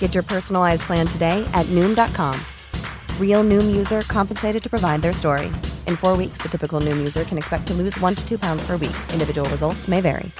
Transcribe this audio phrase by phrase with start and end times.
[0.00, 2.34] Get your personalized plan today at Noom.com.
[3.20, 5.46] Real Noom user compensated to provide their story.
[5.86, 8.62] In four weeks, the typical Noom user can expect to lose one to two pounds
[8.66, 8.96] per week.
[9.12, 10.30] Individual results may vary.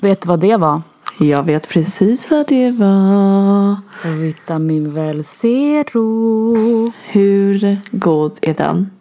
[0.00, 0.82] Vet du vad det var?
[1.18, 3.76] Jag vet precis vad det var.
[4.04, 6.92] Vitamin Well Zero.
[7.04, 8.95] Hur god är den?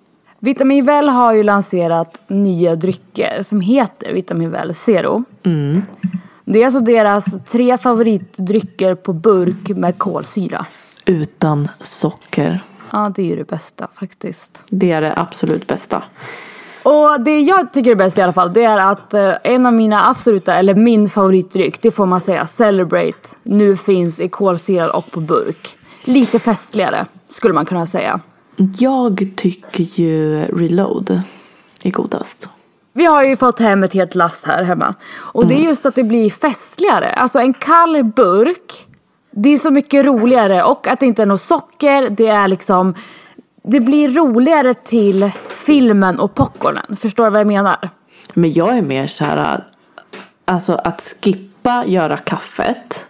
[0.46, 5.24] Vitamin Well har ju lanserat nya drycker som heter Vitamin Well Zero.
[5.44, 5.82] Mm.
[6.46, 10.66] Det är alltså deras tre favoritdrycker på burk med kolsyra.
[11.06, 12.64] Utan socker.
[12.92, 14.64] Ja, det är ju det bästa faktiskt.
[14.70, 16.04] Det är det absolut bästa.
[16.84, 19.74] Och det jag tycker är bäst i alla fall det är att eh, en av
[19.74, 25.12] mina absoluta, eller min favoritdryck, det får man säga, Celebrate, nu finns i kolsyrad och
[25.12, 25.78] på burk.
[26.04, 28.20] Lite festligare skulle man kunna säga.
[28.58, 31.22] Jag tycker ju Reload
[31.84, 32.48] är godast.
[32.94, 34.96] Vi har ju fått hem ett helt lass här hemma.
[35.16, 37.14] Och det är just att det blir festligare.
[37.14, 38.88] Alltså en kall burk,
[39.32, 40.64] det är så mycket roligare.
[40.64, 42.96] Och att det inte är något socker, det är liksom
[43.68, 45.32] det blir roligare till
[45.66, 46.96] filmen och popcornen.
[46.98, 47.90] Förstår du vad jag menar?
[48.34, 49.64] Men jag är mer så här,
[50.46, 53.06] alltså att skippa göra kaffet,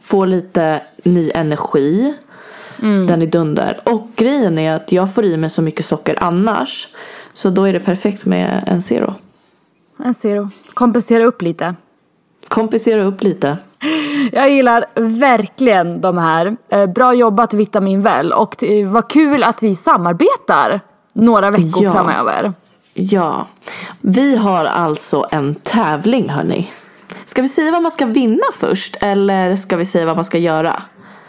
[0.00, 2.14] få lite ny energi,
[2.80, 3.80] den är dunder.
[3.84, 6.88] Och grejen är att jag får i mig så mycket socker annars.
[7.32, 9.14] Så då är det perfekt med en zero.
[10.04, 10.50] En zero.
[10.74, 11.74] Kompensera upp lite.
[12.48, 13.56] Kompensera upp lite.
[14.32, 16.56] Jag gillar verkligen de här.
[16.68, 20.80] Eh, Bra jobbat Vitamin Well och det var kul att vi samarbetar
[21.12, 21.92] några veckor Ja.
[21.92, 22.52] framöver.
[22.94, 23.46] Ja,
[24.00, 26.70] vi har alltså en tävling hörni.
[27.24, 30.38] Ska vi säga vad man ska vinna först eller ska vi säga vad man ska
[30.38, 30.82] göra?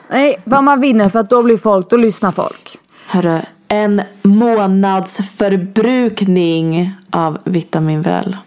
[0.09, 2.78] Nej, vad man vinner för att då blir folk, då lyssnar folk.
[3.08, 8.38] Hörru, en månadsförbrukning av Vitamin Well.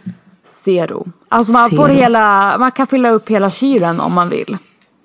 [0.64, 1.06] Zero.
[1.28, 1.96] Alltså man får Zero.
[1.96, 4.56] hela, man kan fylla upp hela kylen om man vill.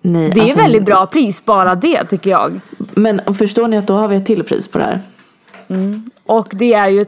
[0.01, 2.59] Nej, Det är alltså, väldigt bra pris, bara det tycker jag.
[2.77, 5.01] Men förstår ni att då har vi ett till pris på det här?
[6.25, 7.05] Och det är ju,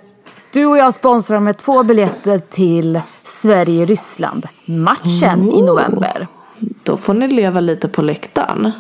[0.54, 6.28] du och jag sponsrar med två biljetter till Sverige-Ryssland matchen i november.
[6.84, 8.72] Då får ni leva lite på läktaren.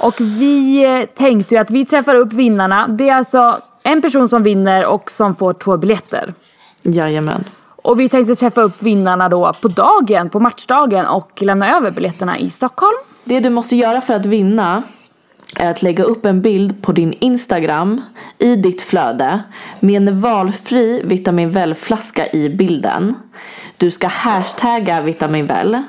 [0.00, 2.88] Och vi eh, tänkte ju att vi träffar upp vinnarna.
[2.88, 6.34] Det är alltså en person som vinner och som får två biljetter.
[6.82, 7.44] Jajamän.
[7.82, 12.38] Och vi tänkte träffa upp vinnarna då på dagen, på matchdagen och lämna över biljetterna
[12.38, 12.96] i Stockholm.
[13.24, 14.82] Det du måste göra för att vinna
[15.56, 18.02] är att lägga upp en bild på din Instagram
[18.38, 19.42] i ditt flöde
[19.80, 23.14] med en valfri Vitamin Well-flaska i bilden.
[23.76, 25.82] Du ska hashtagga Vitamin Well.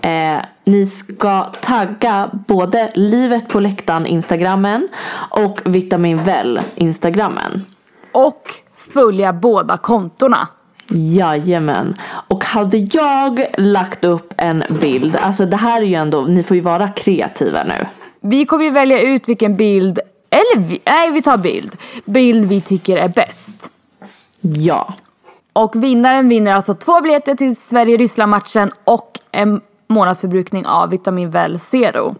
[0.00, 4.88] Eh, ni ska tagga både Livet på läktaren Instagrammen
[5.30, 7.64] och Vitamin Well Instagrammen.
[8.12, 8.42] Och
[8.76, 10.48] följa båda kontorna.
[10.88, 11.96] Jajamän.
[12.28, 16.54] Och hade jag lagt upp en bild, alltså det här är ju ändå, ni får
[16.54, 17.86] ju vara kreativa nu.
[18.20, 19.98] Vi kommer ju välja ut vilken bild,
[20.30, 21.76] eller vi, nej vi tar bild.
[22.04, 23.70] Bild vi tycker är bäst.
[24.40, 24.94] Ja.
[25.52, 32.16] Och vinnaren vinner alltså två biljetter till Sverige-Ryssland-matchen och en månadsförbrukning av Vitamin Well Zero.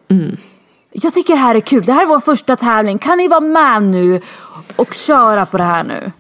[0.93, 1.85] Jag tycker det här är kul.
[1.85, 2.99] Det här är vår första tävling.
[2.99, 4.21] Kan ni vara med nu
[4.77, 6.13] och köra på det här nu?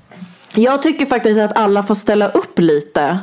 [0.54, 3.19] Jag tycker faktiskt att alla får ställa upp lite.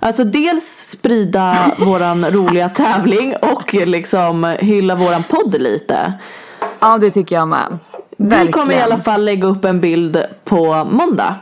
[0.00, 6.12] Alltså dels sprida våran roliga tävling och liksom hylla våran podd lite.
[6.80, 7.78] Ja det tycker jag med.
[8.16, 11.34] Vi kommer i alla fall lägga upp en bild på måndag.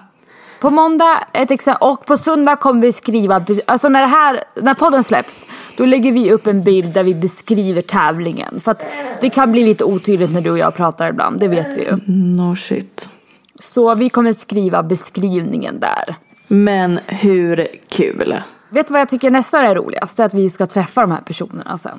[0.61, 4.75] På måndag ett exempel och på söndag kommer vi skriva, alltså när, det här, när
[4.75, 5.45] podden släpps
[5.77, 8.61] då lägger vi upp en bild där vi beskriver tävlingen.
[8.61, 8.85] För att
[9.21, 11.97] det kan bli lite otydligt när du och jag pratar ibland, det vet vi ju.
[12.07, 13.09] No shit.
[13.63, 16.17] Så vi kommer skriva beskrivningen där.
[16.49, 18.35] Men hur kul?
[18.69, 20.17] Vet du vad jag tycker nästan är roligast?
[20.17, 21.99] Det är att vi ska träffa de här personerna sen.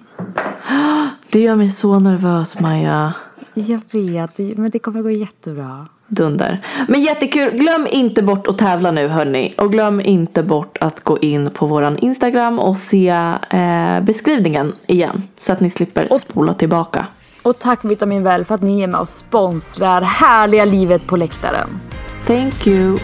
[1.31, 3.13] Det gör mig så nervös Maja.
[3.54, 5.88] Jag vet, men det kommer gå jättebra.
[6.12, 6.60] Dunder.
[6.88, 7.52] Men jättekul.
[7.52, 9.54] Glöm inte bort att tävla nu hörni.
[9.58, 13.10] Och glöm inte bort att gå in på våran Instagram och se
[13.50, 15.24] eh, beskrivningen igen.
[15.40, 17.06] Så att ni slipper spola tillbaka.
[17.42, 21.69] Och tack Vitamin Väl för att ni är med och sponsrar härliga livet på läktaren.
[22.28, 22.98] Thank you.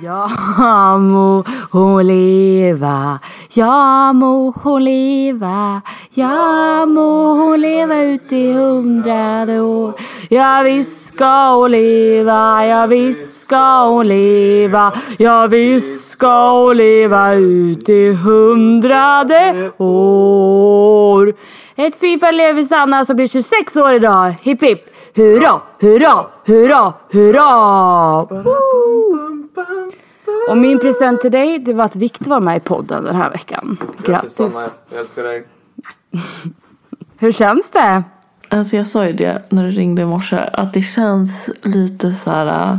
[0.00, 1.42] Ja må
[1.72, 3.18] hon leva,
[3.52, 5.82] ja må hon leva,
[6.16, 7.04] ja må
[7.36, 10.00] hon leva ut i hundrade år.
[10.32, 14.86] Ja visst ska hon leva, ja visst ska hon leva,
[15.18, 21.34] ja visst ska hon leva ut i hundrade år.
[21.76, 24.34] Ett Fifa lever Sanna som blir 26 år idag.
[24.42, 24.86] Hipp hipp!
[25.16, 26.14] Hurra, hurra,
[26.46, 27.50] hurra, hurra!
[28.30, 29.29] Woo!
[30.50, 33.30] Och min present till dig det var att Viktor var med i podden den här
[33.30, 33.76] veckan.
[34.04, 34.32] Grattis!
[34.32, 35.44] Sanna, jag älskar dig.
[37.18, 38.02] Hur känns det?
[38.48, 40.36] Alltså jag sa ju det när du ringde i morse.
[40.52, 42.46] Att det känns lite så här.
[42.72, 42.76] äh,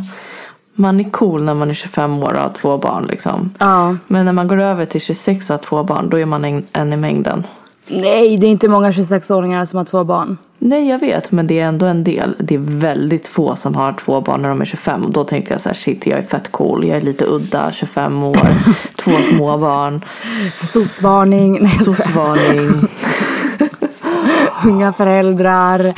[0.74, 3.54] Man är cool när man är 25 år och har två barn liksom.
[3.60, 3.96] Ja.
[4.08, 6.10] Men när man går över till 26 och har två barn.
[6.10, 7.48] Då är man en, en i mängden.
[7.92, 10.38] Nej, det är inte många 26-åringar som har två barn.
[10.60, 12.36] Nej jag vet men det är ändå en del.
[12.40, 15.06] Det är väldigt få som har två barn när de är 25.
[15.06, 16.88] Och då tänkte jag så här shit jag är fett cool.
[16.88, 18.38] Jag är lite udda, 25 år,
[18.96, 20.06] två små barn.
[20.74, 22.90] SOS-varning, nej, SOS-varning.
[24.66, 25.94] unga föräldrar.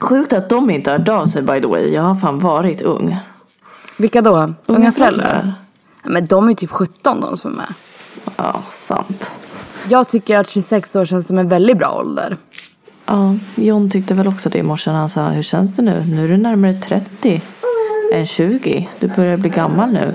[0.00, 1.92] Sjukt att de inte har hört av sig by the way.
[1.94, 3.16] Jag har fan varit ung.
[3.96, 4.52] Vilka då?
[4.66, 5.52] Unga, föräldrar?
[6.02, 7.74] Ja, Men de är typ 17 de som är med.
[8.36, 9.32] Ja, sant.
[9.88, 12.36] Jag tycker att 26 år känns som en väldigt bra ålder.
[13.06, 16.04] Ja, John tyckte väl också det i morse när han sa hur känns det nu?
[16.08, 17.42] Nu är du närmare 30
[18.12, 18.88] än 20.
[18.98, 20.14] Du börjar bli gammal nu.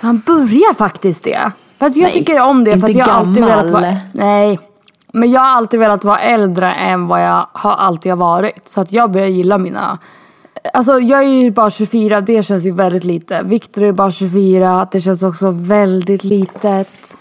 [0.00, 1.50] Han börjar faktiskt det.
[1.78, 3.96] Fast jag Nej, tycker om det för att jag har alltid velat vara...
[4.12, 4.58] Nej.
[5.12, 8.68] Men jag har alltid velat vara äldre än vad jag har alltid har varit.
[8.68, 9.98] Så att jag börjar gilla mina...
[10.72, 13.42] Alltså jag är ju bara 24, det känns ju väldigt lite.
[13.42, 17.14] Viktor är bara 24, det känns också väldigt litet.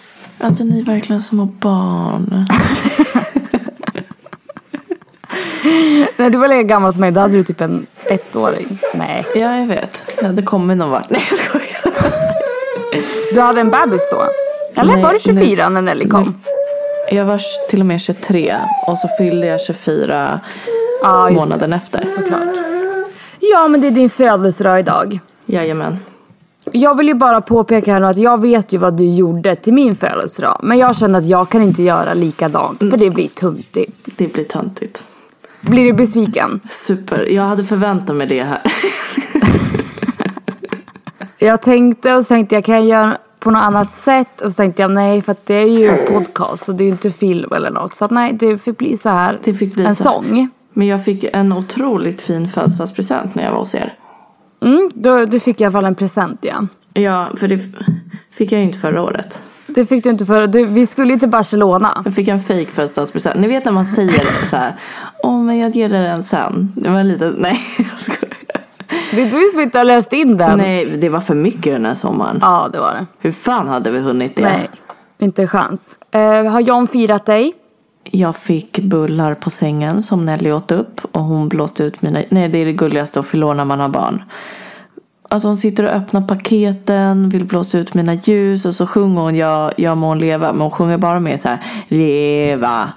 [0.44, 2.46] Alltså ni är verkligen små barn.
[6.18, 8.80] När du var lika gammal som mig, då hade du typ en ettåring.
[8.94, 9.26] Nej.
[9.36, 10.02] Ja, jag vet.
[10.18, 11.10] Jag hade kommit någon vart.
[11.10, 12.14] Nej, jag skojar.
[13.34, 14.24] Du hade en bebis då?
[14.82, 16.36] Eller Nej, var det 24 nu- när Nelly kom?
[17.12, 18.56] Jag var till och med 23
[18.88, 20.40] och så fyllde jag 24
[21.02, 22.00] Ja, just månaden efter.
[22.00, 22.12] det.
[22.22, 22.56] Såklart.
[23.40, 25.20] Ja, men det är din födelsedag idag.
[25.46, 25.98] Jajamän.
[26.72, 29.74] Jag vill ju bara påpeka här nu att jag vet ju vad du gjorde till
[29.74, 30.60] min födelsedag.
[30.64, 32.80] Men jag känner att jag kan inte göra likadant.
[32.80, 34.18] För det blir tuntigt.
[34.18, 35.04] Det blir töntigt.
[35.62, 36.60] Blir du besviken?
[36.72, 37.26] Super.
[37.26, 38.62] Jag hade förväntat mig det här.
[41.38, 44.42] Jag tänkte och så tänkte jag kan jag göra på något annat sätt.
[44.42, 46.92] Och så tänkte jag nej för att det är ju podcast och det är ju
[46.92, 47.96] inte film eller något.
[47.96, 49.40] Så att nej det fick bli så här.
[49.44, 50.12] Det fick bli en så här.
[50.12, 50.50] sång.
[50.74, 53.94] Men jag fick en otroligt fin födelsedagspresent när jag var hos er.
[54.64, 56.70] Mm, då, du fick i alla fall en present igen.
[56.94, 57.60] Ja, för det
[58.32, 59.42] fick jag ju inte förra året.
[59.68, 62.02] Det fick du inte för du, Vi skulle ju till Barcelona.
[62.06, 63.40] Jag fick en fake födelsedagspresent.
[63.40, 64.74] Ni vet när man säger så här.
[65.24, 66.72] Åh men jag ger dig den sen.
[66.76, 68.34] Det var lite, nej jag skojar.
[69.12, 70.58] Det är du som inte har löst in den.
[70.58, 72.38] Nej det var för mycket den här sommaren.
[72.42, 73.06] Ja det var det.
[73.20, 74.42] Hur fan hade vi hunnit det?
[74.42, 74.70] Nej,
[75.18, 75.96] inte en chans.
[76.12, 77.54] Eh, har John firat dig?
[78.16, 81.02] Jag fick bullar på sängen som Nelly åt upp.
[81.12, 83.90] Och hon blåste ut mina, nej det är det gulligaste att år när man har
[83.90, 84.24] barn.
[85.30, 89.36] Alltså hon sitter och öppnar paketen, vill blåsa ut mina ljus och så sjunger hon
[89.36, 90.52] jag, jag må hon leva.
[90.52, 92.90] Men hon sjunger bara med så här leva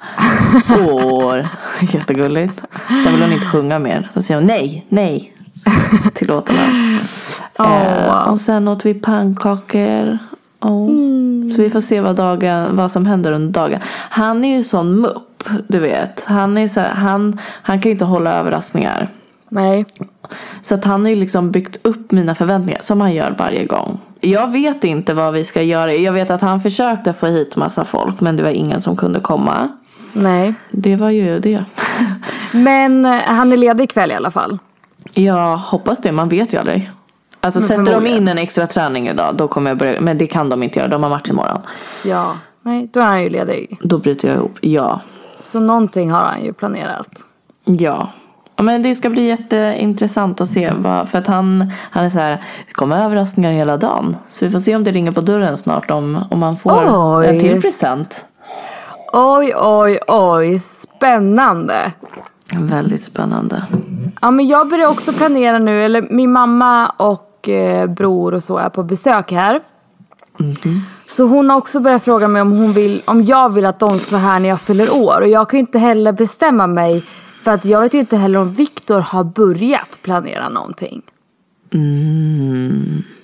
[0.91, 1.49] år.
[1.93, 2.63] Jättegulligt.
[3.05, 4.11] Sen vill hon inte sjunga mer.
[4.15, 5.33] Så säger hon nej, nej
[6.15, 6.99] till låtarna.
[7.59, 10.19] Eh, och sen åt vi pannkakor.
[10.61, 11.51] Oh.
[11.51, 13.81] Så vi får se vad, dagen, vad som händer under dagen.
[14.11, 16.23] Han är ju sån mupp, du vet.
[16.25, 19.09] Han, är så här, han, han kan ju inte hålla överraskningar.
[19.49, 19.87] Nej.
[20.63, 23.99] Så att han har ju liksom byggt upp mina förväntningar som han gör varje gång.
[24.21, 25.95] Jag vet inte vad vi ska göra.
[25.95, 29.21] Jag vet att han försökte få hit massa folk men det var ingen som kunde
[29.21, 29.69] komma.
[30.13, 30.55] Nej.
[30.71, 31.65] Det var ju det.
[32.53, 34.59] Men eh, han är ledig ikväll i alla fall.
[35.15, 36.91] Jag hoppas det, man vet ju aldrig.
[37.41, 40.01] Alltså Men sätter de in en extra träning idag då kommer jag börja.
[40.01, 41.61] Men det kan de inte göra, de har match imorgon.
[42.05, 42.37] Ja.
[42.63, 43.79] Nej, då är han ju ledig.
[43.83, 44.59] Då bryter jag ihop.
[44.61, 45.01] Ja.
[45.41, 47.09] Så någonting har han ju planerat.
[47.65, 48.13] Ja.
[48.57, 50.73] Ja, Men det ska bli jätteintressant att se.
[50.77, 52.31] Vad, för att han, han är så här,
[52.67, 54.17] det kommer överraskningar hela dagen.
[54.31, 57.27] Så vi får se om det ringer på dörren snart om, om man får Oj.
[57.27, 58.25] en till present.
[59.13, 60.59] Oj, oj, oj.
[60.59, 61.93] Spännande.
[62.55, 63.65] Väldigt spännande.
[64.21, 65.85] Ja, men jag börjar också planera nu.
[65.85, 69.61] Eller min mamma och eh, bror och så är på besök här.
[71.09, 73.99] Så hon har också börjat fråga mig om, hon vill, om jag vill att de
[73.99, 75.21] ska vara här när jag fyller år.
[75.21, 77.05] Och jag kan ju inte heller bestämma mig.
[77.43, 81.03] För att jag vet ju inte heller om Viktor har börjat planera någonting.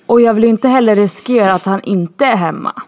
[0.05, 2.81] Och jag vill ju inte heller riskera att han inte är hemma.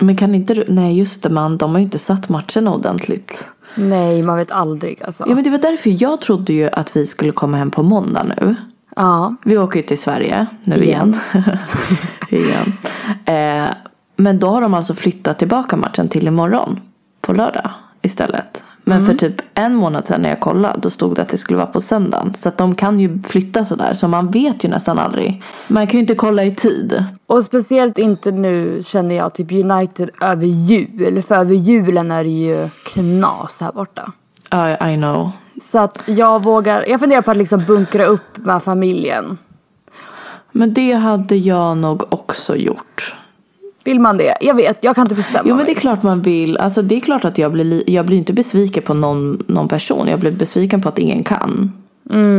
[0.00, 3.46] Men kan inte du, nej just det man, de har ju inte satt matchen ordentligt.
[3.74, 5.24] Nej, man vet aldrig alltså.
[5.28, 8.22] Ja men det var därför jag trodde ju att vi skulle komma hem på måndag
[8.22, 8.54] nu.
[8.96, 9.34] Ja.
[9.44, 11.20] Vi åker ju till Sverige nu igen.
[12.28, 12.72] igen.
[13.26, 13.68] Eh,
[14.16, 16.80] men då har de alltså flyttat tillbaka matchen till imorgon.
[17.20, 17.70] På lördag
[18.02, 18.63] istället.
[18.84, 21.56] Men för typ en månad sedan när jag kollade då stod det att det skulle
[21.56, 22.34] vara på söndagen.
[22.34, 23.94] Så att de kan ju flytta sådär.
[23.94, 25.42] Så man vet ju nästan aldrig.
[25.68, 27.04] Man kan ju inte kolla i tid.
[27.26, 31.22] Och speciellt inte nu känner jag typ United över jul.
[31.22, 34.12] För över julen är det ju knas här borta.
[34.52, 35.30] I, I know.
[35.62, 39.38] Så att jag vågar, jag funderar på att liksom bunkra upp med familjen.
[40.52, 43.14] Men det hade jag nog också gjort.
[43.84, 44.36] Vill man det?
[44.40, 45.80] Jag vet, jag kan inte bestämma Jo men det är mig.
[45.80, 46.56] klart man vill.
[46.58, 49.68] Alltså det är klart att jag blir, li- jag blir inte besviken på någon, någon
[49.68, 50.08] person.
[50.08, 51.72] Jag blir besviken på att ingen kan.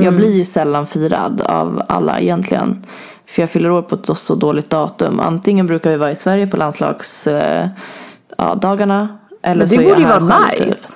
[0.03, 2.85] Jag blir ju sällan firad av alla egentligen.
[3.25, 5.19] För jag fyller år på ett så dåligt datum.
[5.19, 7.67] Antingen brukar vi vara i Sverige på landslags eh,
[8.37, 8.59] ja.
[9.41, 10.75] Eller Men så det är jag borde ju här vara själv, nice.
[10.87, 10.95] typ.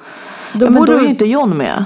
[0.54, 1.86] Då Ja, men borde då är ju inte John med.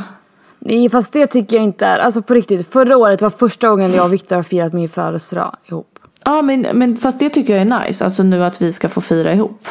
[0.60, 2.74] Nej fast det tycker jag inte är, alltså på riktigt.
[2.74, 6.00] Förra året var första gången jag och Viktor har firat min födelsedag ihop.
[6.26, 8.06] Ja men, men fast det tycker jag är nice.
[8.06, 9.68] Alltså nu att vi ska få fira ihop.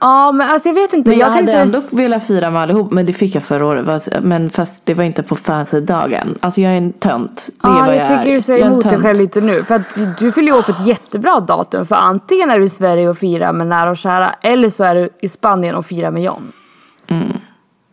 [0.00, 1.10] Ja men alltså jag vet inte.
[1.10, 1.58] Men jag, kan hade inte...
[1.62, 2.90] ändå velat fira med allihop.
[2.90, 4.08] Men det fick jag förra året.
[4.22, 6.38] Men fast det var inte på fancy-dagen.
[6.40, 7.46] Alltså jag är en tönt.
[7.46, 8.34] Det är Ja, vad jag jag tycker är.
[8.34, 9.64] du säger Jag är emot dig själv lite nu.
[9.64, 11.86] För att du- fyller ju upp ett jättebra datum.
[11.86, 14.34] För antingen är du i Sverige och firar med nära och kära.
[14.42, 16.52] Eller så är du i Spanien och firar med John.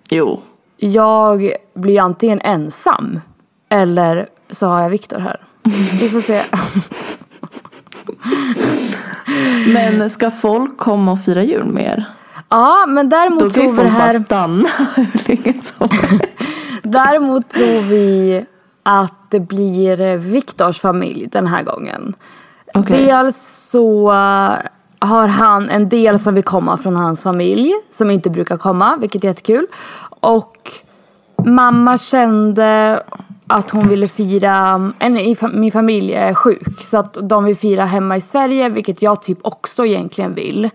[0.09, 0.41] Jo.
[0.77, 3.19] Jag blir antingen ensam.
[3.69, 5.41] Eller så har jag Viktor här.
[5.99, 6.41] Vi får se.
[9.73, 12.05] Men ska folk komma och fira jul med er?
[12.49, 14.19] Ja men Då däremot kan tror ju vi det folk bara här.
[14.19, 15.87] stanna hur länge som
[16.83, 18.45] Däremot tror vi
[18.83, 22.13] att det blir Viktors familj den här gången.
[22.73, 23.05] Okej.
[23.05, 24.55] Dels så eh,
[24.99, 29.23] har han en del som vill komma från hans familj som inte brukar komma, vilket
[29.23, 29.67] är jättekul.
[30.09, 30.71] Och
[31.45, 33.03] mamma kände
[33.49, 37.85] att hon ville fira, en i min familj är sjuk så att de vill fira
[37.85, 40.65] hemma i Sverige vilket jag typ också egentligen vill.
[40.65, 40.71] Eh,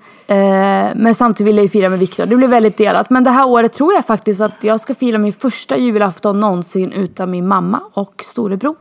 [0.95, 2.26] men samtidigt vill jag ju fira med Viktor.
[2.26, 3.11] Det blir väldigt delat.
[3.11, 6.93] Men det här året tror jag faktiskt att jag ska fira min första julafton någonsin
[6.93, 8.76] utan min mamma och storebror.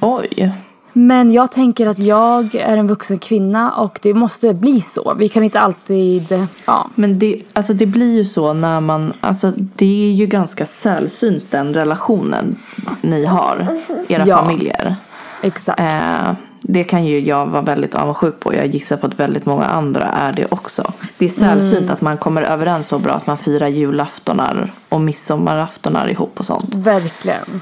[0.00, 0.52] Oj.
[0.98, 5.14] Men jag tänker att jag är en vuxen kvinna och det måste bli så.
[5.18, 6.86] Vi kan inte alltid, ja.
[6.94, 11.44] Men det, alltså det blir ju så när man, alltså det är ju ganska sällsynt
[11.50, 12.56] den relationen
[13.00, 13.66] ni har,
[14.08, 14.36] era Ja.
[14.36, 14.96] familjer.
[15.42, 15.80] Exakt.
[15.80, 18.54] Eh, det kan ju jag vara väldigt avundsjuk på.
[18.54, 20.92] Jag gissar på att väldigt många andra är det också.
[21.18, 21.90] Det är sällsynt Mm.
[21.90, 26.74] att man kommer överens så bra att man firar julaftonar och midsommaraftonar ihop och sånt.
[26.74, 27.60] Verkligen.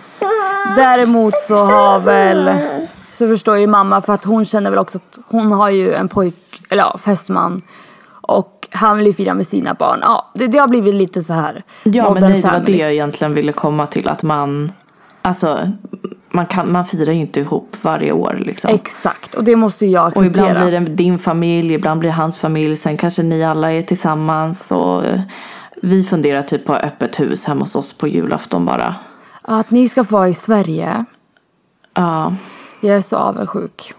[0.76, 2.50] Däremot så har väl,
[3.18, 6.08] så förstår ju mamma för att hon känner väl också att hon har ju en
[6.08, 7.62] pojk, eller ja, fästman.
[8.20, 9.99] Och han vill ju fira med sina barn.
[10.02, 11.62] Ja, det, det har blivit lite så här.
[11.82, 14.08] Ja men nej, det var det jag egentligen ville komma till.
[14.08, 14.73] Att man,
[15.23, 15.70] alltså
[16.30, 18.70] man, kan, man firar ju inte ihop varje år liksom.
[18.70, 20.49] Exakt, och det måste jag Och acceptera.
[20.50, 22.76] ibland blir det din familj, ibland blir det hans familj.
[22.76, 24.70] Sen kanske ni alla är tillsammans.
[24.70, 25.20] Och eh,
[25.82, 28.94] vi funderar typ på öppet hus hemma hos oss på julafton bara.
[29.42, 31.04] Att ni ska få vara i Sverige.
[31.94, 32.35] Ja,
[32.80, 33.95] Jag är så avundsjuk.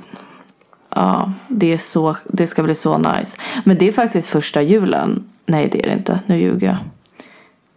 [0.89, 3.37] ja det, är så, det ska bli så nice.
[3.65, 5.23] Men det är faktiskt första julen.
[5.45, 6.77] Nej det är det inte, nu ljuger jag.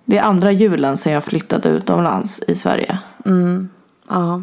[0.04, 2.98] Det är andra julen sen jag flyttade utomlands i Sverige.
[4.08, 4.42] Ja.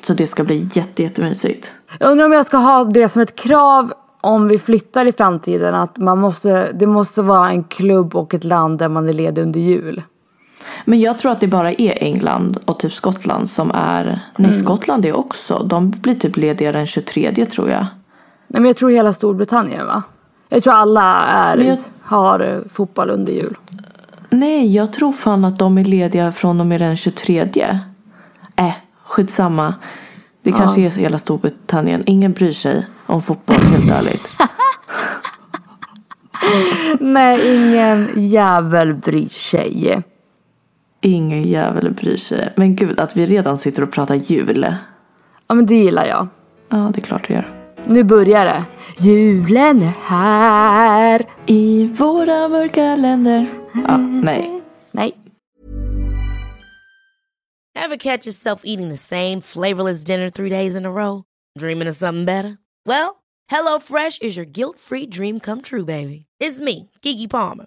[0.00, 1.70] Så det ska bli jätte, jättemysigt.
[1.98, 5.74] Jag undrar om jag ska ha det som ett krav om vi flyttar i framtiden.
[5.74, 9.42] Att man måste, det måste vara en klubb och ett land där man är ledig
[9.42, 10.02] under jul.
[10.84, 14.04] Men jag tror att det bara är England och typ Skottland som är...
[14.36, 14.64] Nej, Mm.
[14.64, 15.64] Skottland är också.
[15.64, 17.86] De blir typ lediga den 23 tror jag.
[18.48, 20.02] Nej men jag tror hela Storbritannien va?
[20.48, 23.56] Jag tror alla är, jag- har fotboll under jul.
[24.30, 27.78] Nej, jag tror fan att de är lediga från och med den 23.
[28.56, 28.70] Äh,
[29.04, 29.74] skitsamma.
[30.42, 32.02] Det kanske är så hela Storbritannien.
[32.06, 34.28] Ingen bryr sig om fotboll, helt ärligt.
[37.00, 40.02] Nej, ingen jävel bryr sig.
[41.06, 42.52] Ingen jävel bryr sig.
[42.56, 44.66] Men gud, att vi redan sitter och pratar jul.
[45.46, 46.28] Ja men det gillar jag.
[46.68, 47.48] Ja, det är klart vi gör.
[47.86, 48.64] Nu börjar det.
[48.98, 51.22] Julen är här.
[51.46, 53.46] I våra mörka länder.
[53.88, 54.62] Ja, nej.
[54.90, 55.12] Nej.
[57.84, 61.22] Ever catch yourself eating the same flavorless dinner three days in a row?
[61.58, 62.56] Dreaming of something better?
[62.86, 63.16] Well,
[63.52, 66.26] HelloFresh is your guilt-free dream come true, baby.
[66.40, 67.66] It's me, Gigi Palmer.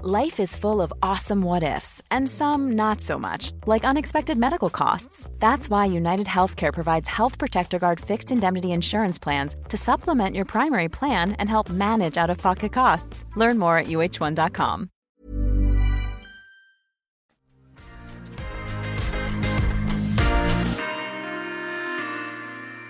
[0.00, 4.70] Life is full of awesome what ifs, and some not so much, like unexpected medical
[4.70, 5.28] costs.
[5.38, 10.44] That's why United Healthcare provides Health Protector Guard fixed indemnity insurance plans to supplement your
[10.44, 13.24] primary plan and help manage out of pocket costs.
[13.36, 14.88] Learn more at uh1.com.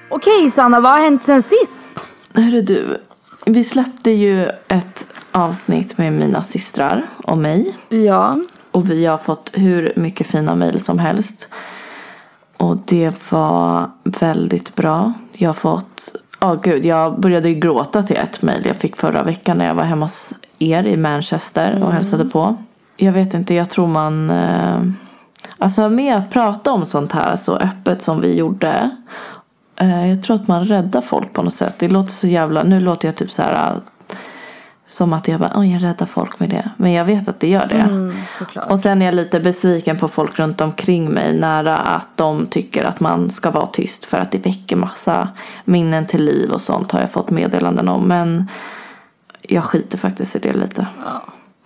[0.09, 2.09] Okej Sanna, vad har hänt sen sist?
[2.35, 3.01] Hörru du,
[3.47, 7.77] vi släppte ju ett avsnitt med mina systrar och mig.
[7.88, 8.38] Ja.
[8.71, 11.49] Och vi har fått hur mycket fina mejl som helst.
[12.57, 15.12] Och det var väldigt bra.
[15.33, 19.23] Jag har fått, ja gud, jag började ju gråta till ett mejl jag fick förra
[19.23, 22.57] veckan när jag var hemma hos er i Manchester och hälsade på.
[22.97, 24.83] Jag vet inte, jag tror man, eh,
[25.59, 28.90] alltså med att prata om sånt här så öppet som vi gjorde.
[29.77, 31.75] Eh, jag tror att man räddar folk på något sätt.
[31.79, 33.81] Det låter så jävla, nu låter jag typ så här
[34.92, 36.70] som att jag bara, oj jag räddar folk med det.
[36.76, 37.74] Men jag vet att det gör det.
[37.74, 38.14] Mm.
[38.70, 41.38] Och sen är jag lite besviken på folk runt omkring mig.
[41.38, 44.05] Nära att de tycker att man ska vara tyst.
[44.05, 45.28] För att det väcker massa
[45.64, 48.09] minnen till liv och sånt har jag fått meddelanden om.
[48.09, 48.48] Men
[49.42, 50.87] jag skiter faktiskt i det lite.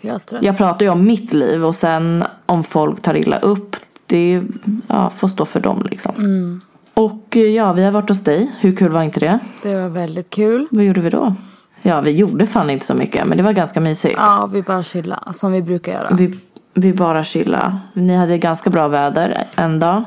[0.02, 0.42] Helt rätt.
[0.42, 3.76] Jag pratar ju om mitt liv och sen om folk tar illa upp.
[4.06, 4.42] Det
[4.88, 6.14] ja, får stå för dem liksom.
[6.16, 6.60] Mm.
[6.94, 8.52] Och ja, vi har varit hos dig.
[8.60, 9.38] Hur kul var inte det?
[9.62, 10.66] Det var väldigt kul.
[10.70, 11.34] Vad gjorde vi då?
[11.82, 13.26] Ja, vi gjorde fan inte så mycket.
[13.26, 14.14] Men det var ganska mysigt.
[14.18, 16.08] Ja, vi bara chilla som vi brukar göra.
[16.16, 16.38] Vi,
[16.74, 17.80] vi bara chilla.
[17.92, 20.02] Ni hade ganska bra väder en dag.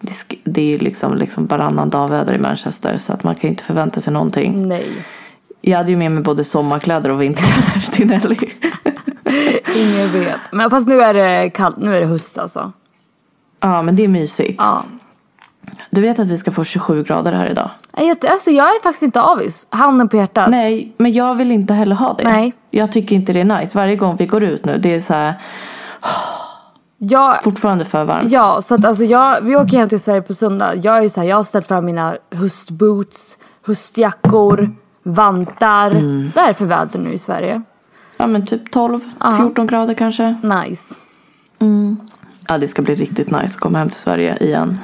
[0.00, 2.98] Det, sk- det är liksom, liksom varannan dag väder i Manchester.
[2.98, 4.68] Så att man kan ju inte förvänta sig någonting.
[4.68, 4.88] Nej,
[5.60, 8.36] Jag hade ju med mig både sommarkläder och vinterkläder till Nelly.
[9.76, 10.36] ingen vet.
[10.52, 12.72] Men fast nu är det kallt, nu är det höst alltså.
[13.60, 14.56] ja, men det är mysigt.
[14.58, 14.82] Ja.
[15.90, 17.70] Du vet att vi ska få 27 grader här idag?
[18.30, 19.66] Alltså jag är faktiskt inte avis.
[19.70, 20.50] Handen på hjärtat.
[20.50, 22.24] Nej, men jag vill inte heller ha det.
[22.24, 22.52] Nej.
[22.70, 23.78] Jag tycker inte det är nice.
[23.78, 25.34] Varje gång vi går ut nu, det är så här
[26.98, 28.30] Jag, fortfarande för varmt.
[28.32, 30.74] ja, så att alltså jag, vi åker hem till Sverige på söndag.
[30.74, 34.70] Jag är så här, jag har ställt fram mina höstboots, höstjackor,
[35.02, 35.90] vantar.
[35.90, 36.32] Mm.
[36.34, 37.62] Vad är det för väder nu i Sverige?
[38.16, 39.00] Ja, men typ 12,
[39.38, 40.34] 14 grader kanske.
[40.42, 40.94] Nice.
[42.48, 44.78] Ja, det ska bli riktigt nice att komma hem till Sverige igen.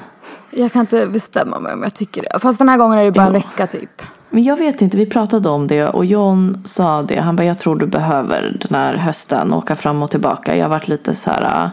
[0.56, 2.38] Jag kan inte bestämma mig om jag tycker det.
[2.38, 4.02] Fast den här gången är det bara en vecka typ.
[4.30, 7.20] Men jag vet inte, vi pratade om det och John sa det.
[7.20, 10.56] Han bara, jag tror du behöver den här hösten åka fram och tillbaka.
[10.56, 11.70] Jag har varit lite så här, äh,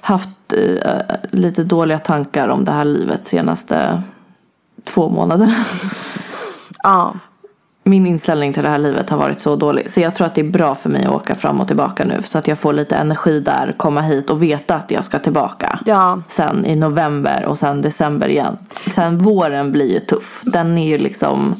[0.00, 4.02] haft äh, lite dåliga tankar om det här livet senaste
[4.84, 5.64] två månaderna.
[6.82, 7.14] Ja.
[7.84, 9.90] Min inställning till det här livet har varit så dålig.
[9.90, 12.22] Så jag tror att det är bra för mig att åka fram och tillbaka nu.
[12.24, 15.78] Så att jag får lite energi där, komma hit och veta att jag ska tillbaka.
[15.86, 16.22] Ja.
[16.28, 18.56] Sen i november och sen december igen.
[18.94, 20.40] Sen våren blir ju tuff.
[20.44, 21.54] Den är ju liksom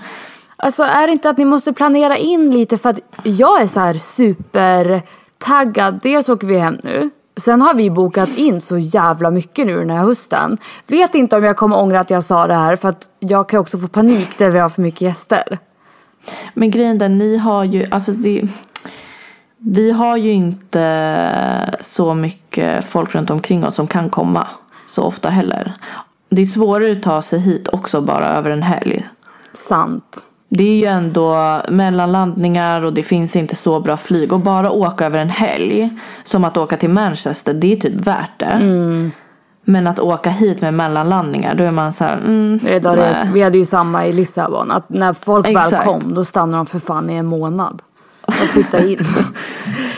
[0.57, 3.81] Alltså är det inte att ni måste planera in lite för att jag är så
[3.81, 5.03] här super
[5.39, 6.01] taggad.
[6.03, 7.11] Dels åker vi hem nu.
[7.37, 10.59] Sen har vi bokat in så jävla mycket nu den här hösten.
[10.87, 13.61] Vet inte om jag kommer ångra att jag sa det här för att jag kan
[13.61, 15.59] också få panik där vi har för mycket gäster.
[16.55, 18.43] Men grejen är, ni har ju, alltså det,
[19.59, 24.47] vi har ju inte så mycket folk runt omkring oss som kan komma
[24.87, 25.75] så ofta heller.
[26.29, 29.09] Det är svårare att ta sig hit också bara över en helg.
[29.55, 30.27] Sant.
[30.49, 34.33] Det är ju ändå mellanlandningar och det finns inte så bra flyg.
[34.33, 35.91] Och bara åka över en helg,
[36.25, 38.47] som att åka till Manchester, det är typ värt det.
[38.47, 39.11] Mm.
[39.71, 43.59] Men att åka hit med mellanlandningar, då är man så här, mm, Det vi hade
[43.59, 44.71] ju samma i Lissabon.
[44.71, 45.85] Att när folk väl Exakt.
[45.85, 47.83] kom då stannade de för fan i en månad.
[48.23, 49.07] Och flyttade in.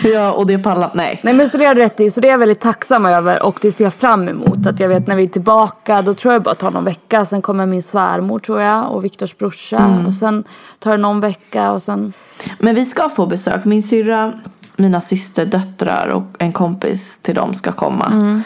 [0.05, 1.21] Ja, och det pallar, nej.
[1.23, 2.11] Nej men så det är rätt i.
[2.11, 4.67] Så det är jag väldigt tacksam över och det ser jag fram emot.
[4.67, 7.25] Att jag vet när vi är tillbaka då tror jag bara tar någon vecka.
[7.25, 9.79] Sen kommer min svärmor tror jag och Viktors brorsa.
[9.79, 10.07] Mm.
[10.07, 10.45] Och sen
[10.79, 12.13] tar det någon vecka och sen.
[12.59, 13.65] Men vi ska få besök.
[13.65, 14.33] Min syrra,
[14.77, 18.43] mina systerdöttrar och en kompis till dem ska komma.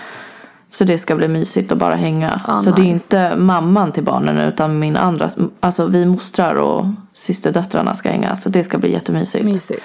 [0.78, 2.40] Så det ska bli mysigt att bara hänga.
[2.44, 2.92] Ah, så det är nice.
[2.92, 8.36] inte mamman till barnen utan min andra, alltså vi mostrar och systerdöttrarna ska hänga.
[8.36, 9.44] Så det ska bli jättemysigt.
[9.44, 9.82] Mysigt.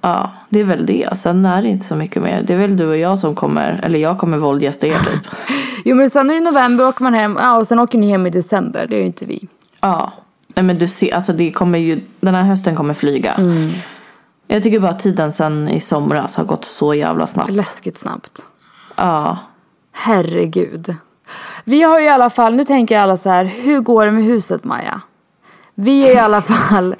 [0.00, 1.18] Ja, det är väl det.
[1.18, 2.42] Sen är det inte så mycket mer.
[2.42, 5.32] Det är väl du och jag som kommer, eller jag kommer våldgästa er typ.
[5.84, 7.38] Jo men sen är det november åker man hem.
[7.40, 8.86] Ja och sen åker ni hem i december.
[8.86, 9.48] Det är ju inte vi.
[9.80, 10.12] Ja.
[10.48, 13.32] Nej men du ser, alltså det kommer ju, den här hösten kommer flyga.
[13.32, 13.70] Mm.
[14.46, 17.50] Jag tycker bara att tiden sen i somras har gått så jävla snabbt.
[17.50, 18.42] Läskigt snabbt.
[18.96, 19.38] Ja.
[19.98, 20.94] Herregud.
[21.64, 24.64] Vi har i alla fall, nu tänker alla så här, hur går det med huset
[24.64, 25.00] Maja?
[25.74, 26.94] Vi är i alla fall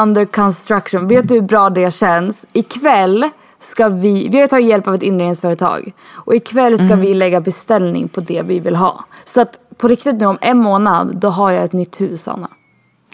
[0.00, 1.08] under construction.
[1.08, 2.46] Vet du hur bra det känns?
[2.52, 5.92] Ikväll ska vi, vi har tagit hjälp av ett inredningsföretag.
[6.12, 9.04] Och ikväll ska vi lägga beställning på det vi vill ha.
[9.24, 12.48] Så att på riktigt nu om en månad, då har jag ett nytt hus Anna.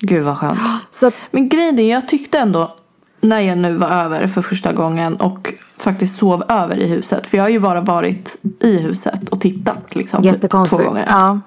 [0.00, 0.58] Gud vad skönt.
[1.02, 2.76] Att, Men grejen är, jag tyckte ändå
[3.20, 7.26] när jag nu var över för första gången och faktiskt sov över i huset.
[7.26, 10.22] För jag har ju bara varit i huset och tittat liksom.
[10.22, 10.82] typ jättekonstigt.
[10.82, 11.06] Två gånger.
[11.08, 11.40] Ja.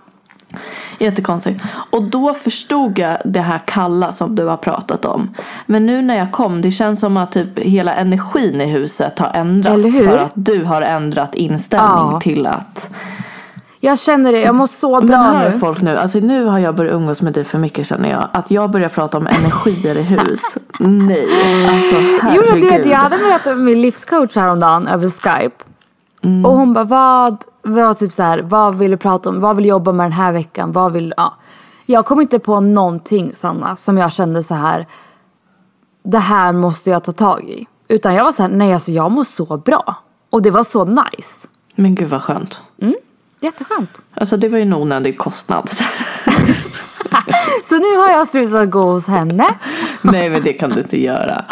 [1.00, 1.64] Jättekonstigt.
[1.92, 5.36] Och då förstod jag det här kalla som du har pratat om.
[5.66, 9.32] Men nu när jag kom, det känns som att typ hela energin i huset har
[9.34, 9.74] ändrats.
[9.74, 10.04] Eller hur?
[10.08, 12.20] För att du har ändrat inställning Ja.
[12.24, 12.90] till att.
[13.86, 15.60] Jag känner det, jag mår så Men bra hör nu.
[15.60, 18.28] folk nu, alltså nu har jag börjat umgås med dig för mycket känner jag.
[18.34, 20.42] Att jag börjar prata om energier i hus.
[20.80, 21.96] Nej, alltså
[22.36, 22.88] Jo men du vet herregud.
[22.88, 25.64] jag hade möte med min livscoach häromdagen över Skype.
[26.22, 26.46] Mm.
[26.46, 29.64] Och hon bara vad, vad typ så här, vad vill du prata om, vad vill
[29.64, 31.34] du jobba med den här veckan, vad vill, ja.
[31.86, 34.88] Jag kom inte på någonting Sanna som jag kände så här.
[36.04, 37.68] Det här måste jag ta tag i.
[37.88, 39.96] Utan jag var så här, nej alltså jag mår så bra.
[40.30, 41.48] Och det var så nice.
[41.76, 42.62] Men gud vad skönt.
[43.44, 44.02] Jätteskönt.
[44.14, 45.70] Alltså det var ju en onödig kostnad.
[47.70, 49.46] Så nu har jag slutat gå hos henne.
[50.02, 51.46] Nej men det kan du inte göra.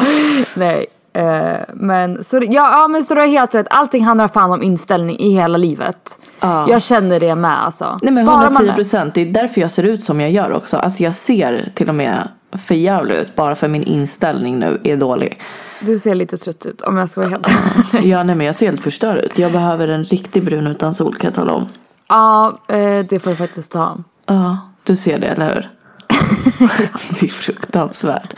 [0.55, 0.85] Nej.
[1.13, 3.67] Eh, men så, ja, ja men så du har helt rätt.
[3.69, 6.17] Allting handlar fan om inställning i hela livet.
[6.39, 6.65] Ja.
[6.69, 7.99] Jag känner det med alltså.
[8.01, 9.13] Nej men Bara man 110 är- procent.
[9.13, 10.77] Det är därför jag ser ut som jag gör också.
[10.77, 12.27] Alltså jag ser till och med
[12.67, 13.35] för jävla ut.
[13.35, 15.41] Bara för min inställning nu är dålig.
[15.79, 17.47] Du ser lite trött ut om jag ska vara helt
[17.93, 18.11] ärlig.
[18.11, 19.31] Ja nej men jag ser helt förstörd ut.
[19.39, 21.67] Jag behöver en riktig brun utan sol kan jag tala om.
[22.11, 23.97] Ja, eh, det får du faktiskt ta.
[24.25, 25.69] Ja, du ser det eller hur?
[27.19, 28.33] det är fruktansvärt.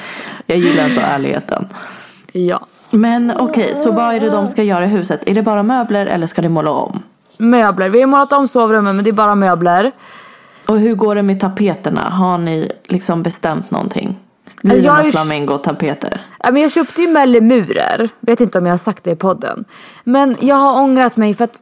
[0.46, 1.68] Jag gillar inte ärligheten.
[2.32, 2.66] Ja.
[2.90, 5.24] Men okej, så vad är det de ska göra i huset?
[5.26, 7.04] Är det bara möbler eller ska de måla om?
[7.38, 7.90] Möbler.
[7.90, 9.92] Vi har målat om sovrummen men det är bara möbler.
[10.68, 12.10] Och hur går det med tapeterna?
[12.10, 14.20] Har ni liksom bestämt någonting?
[14.62, 16.22] Blir det jag några flamingotapeter?
[16.40, 18.10] Ja, men jag köpte ju mellemurer.
[18.20, 19.66] Vet inte om jag har sagt det i podden.
[20.04, 21.62] Men jag har ångrat mig för att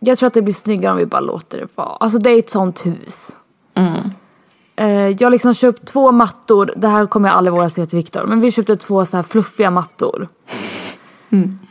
[0.00, 1.88] jag tror att det blir snyggare om vi bara låter det vara.
[2.00, 3.36] Alltså det är ett sånt hus.
[4.76, 6.72] Eh, Jag har liksom köpt två mattor.
[6.76, 8.24] Det här kommer jag aldrig våga säga till Viktor.
[8.26, 10.28] Men vi köpte två så här fluffiga mattor.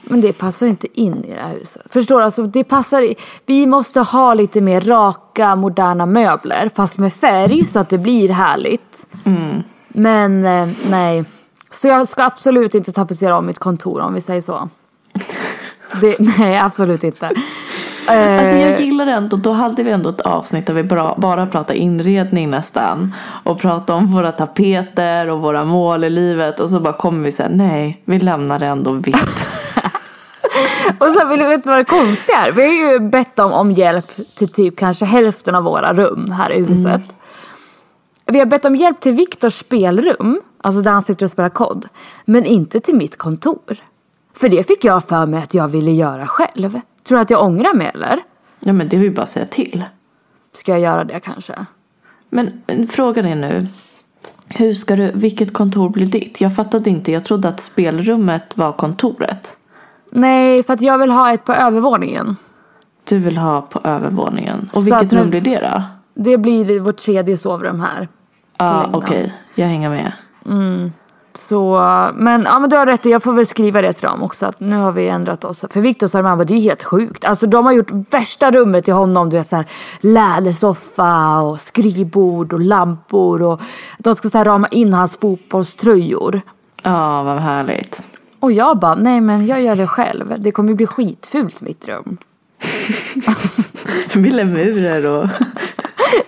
[0.04, 1.82] Men det passar inte in i det här huset.
[1.90, 2.24] Förstår du?
[2.26, 3.16] Alltså, det passar i.
[3.46, 6.70] Vi måste ha lite mer raka, moderna möbler.
[6.76, 9.08] Fast med färg så att det blir härligt.
[9.88, 11.26] Men eh, nej.
[11.72, 14.70] Så jag ska absolut inte tapetsera om mitt kontor om vi säger så.
[16.02, 17.32] Det, nej, absolut inte.
[18.08, 19.38] Eh, Alltså jag gillar det ändå.
[19.38, 23.14] Då hade vi ändå ett avsnitt där vi bara, bara pratade inredning nästan.
[23.44, 26.60] Och pratade om våra tapeter och våra mål i livet.
[26.60, 29.16] Och så bara kommer vi säga nej, vi lämnar det ändå vitt.
[31.00, 32.52] Och så vill du veta vad det konstiga är?
[32.52, 36.52] Vi har ju bett dem om hjälp till typ kanske hälften av våra rum här
[36.52, 37.02] i huset.
[38.26, 41.86] Vi har bett om hjälp till Viktors spelrum, alltså där han sitter och spelar kod.
[42.26, 43.78] Men inte till mitt kontor.
[44.34, 46.80] För det fick jag för mig att jag ville göra själv.
[47.08, 48.20] Tror du att jag ångrar mig eller?
[48.60, 49.86] ja men det är ju bara att säga till.
[50.54, 51.66] Ska jag göra det kanske?
[52.30, 53.68] Men, men frågan är nu.
[54.48, 56.42] Hur ska du, vilket kontor blir ditt?
[56.42, 57.12] Jag fattade inte.
[57.12, 59.56] Jag trodde att spelrummet var kontoret.
[60.12, 62.36] Nej, för att jag vill ha ett på övervåningen.
[63.04, 64.70] Du vill ha på övervåningen.
[64.74, 65.84] Och Så vilket att rum blir det då?
[66.24, 68.08] Det blir vårt tredje sovrum här.
[68.58, 68.96] Ja, längden.
[68.96, 69.34] okej.
[69.56, 70.12] Jag hänger med.
[71.38, 71.78] Så,
[72.16, 74.46] men, ja, men du har rätt, jag får väl skriva det till dem också.
[74.46, 75.66] Att nu har vi ändrat oss.
[75.70, 77.26] För Viktor sa här, bara, det är helt sjukt.
[77.26, 79.30] Alltså de har gjort värsta rummet till honom.
[79.30, 79.66] Du vet så här,
[80.00, 83.42] lädersoffa och skrivbord och lampor.
[83.42, 83.62] Och
[83.98, 86.42] de ska så här, rama in hans fotbollströjor.
[86.84, 88.04] Ja, vad härligt.
[88.40, 90.36] Och jag bara, nej men jag gör det själv.
[90.38, 92.18] Det kommer bli skitfult mitt rum.
[94.14, 95.30] Med lemurer och...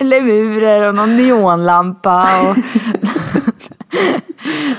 [0.00, 2.26] lemurer och någon neonlampa.
[2.40, 2.56] Och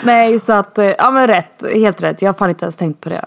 [0.04, 2.22] Nej, så att, eh, ja men rätt, helt rätt.
[2.22, 3.26] Jag har fan inte ens tänkt på det.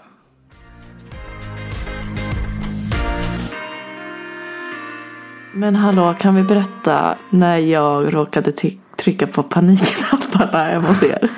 [5.53, 11.29] Men hallå, kan vi berätta när jag råkade ty- trycka på panikknapparna hemma hos er?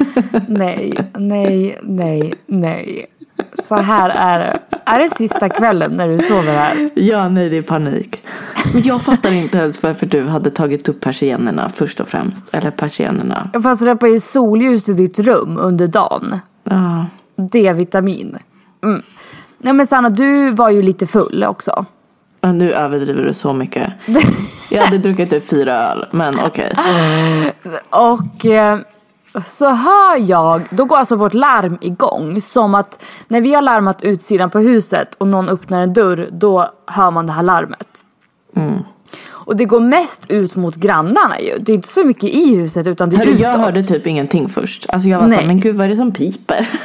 [0.48, 3.06] Nej, nej, nej, nej.
[3.64, 4.60] Så här är det.
[4.86, 6.90] Är det sista kvällen när du sover här?
[6.96, 8.22] ja, nej det är panik.
[8.74, 12.56] Men jag fattar inte ens varför du hade tagit upp persiennerna först och främst.
[12.56, 13.50] Eller persiennerna.
[13.64, 16.40] Fast det är solljus i ditt rum under dagen.
[16.64, 17.06] Ja.
[17.36, 18.38] D-vitamin.
[18.84, 19.02] Mm.
[19.58, 21.86] Nej men Sanna, du var ju lite full också.
[22.42, 23.94] Ja, nu överdriver du så mycket.
[24.72, 26.74] Jag hade druckit typ fyra öl, men okej.
[27.90, 28.80] Och eh,
[29.46, 32.42] så hör jag, då går alltså vårt larm igång.
[32.42, 36.72] Som att när vi har larmat utsidan på huset och någon öppnar en dörr, då
[36.86, 37.88] hör man det här larmet.
[39.48, 41.58] Och det går mest ut mot grannarna ju.
[41.60, 43.66] Det är inte så mycket i huset utan det är Hörru, jag utåt.
[43.66, 44.86] hörde typ ingenting först.
[44.90, 45.40] Alltså jag var Nej.
[45.40, 46.70] så men gud vad är det som piper?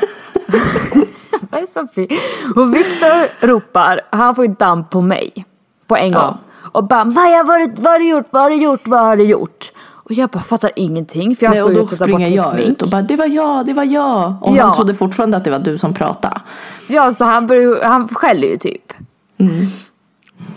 [1.50, 2.12] Vad är så fint?
[2.56, 5.44] Och Viktor ropar, han får ju damp på mig.
[5.86, 6.36] På en gång.
[6.72, 9.00] Och bara Maja vad har, du, vad har du gjort, vad har du gjort, vad
[9.00, 9.71] har du gjort?
[10.12, 13.03] Och jag bara fattar ingenting för jag Nej, och då springer jag ut och bara
[13.03, 14.35] det var jag, det var jag.
[14.40, 14.64] Och Ja.
[14.64, 16.40] han trodde fortfarande att det var du som pratade.
[16.87, 17.48] Ja, så han,
[17.83, 18.92] han skäller ju typ.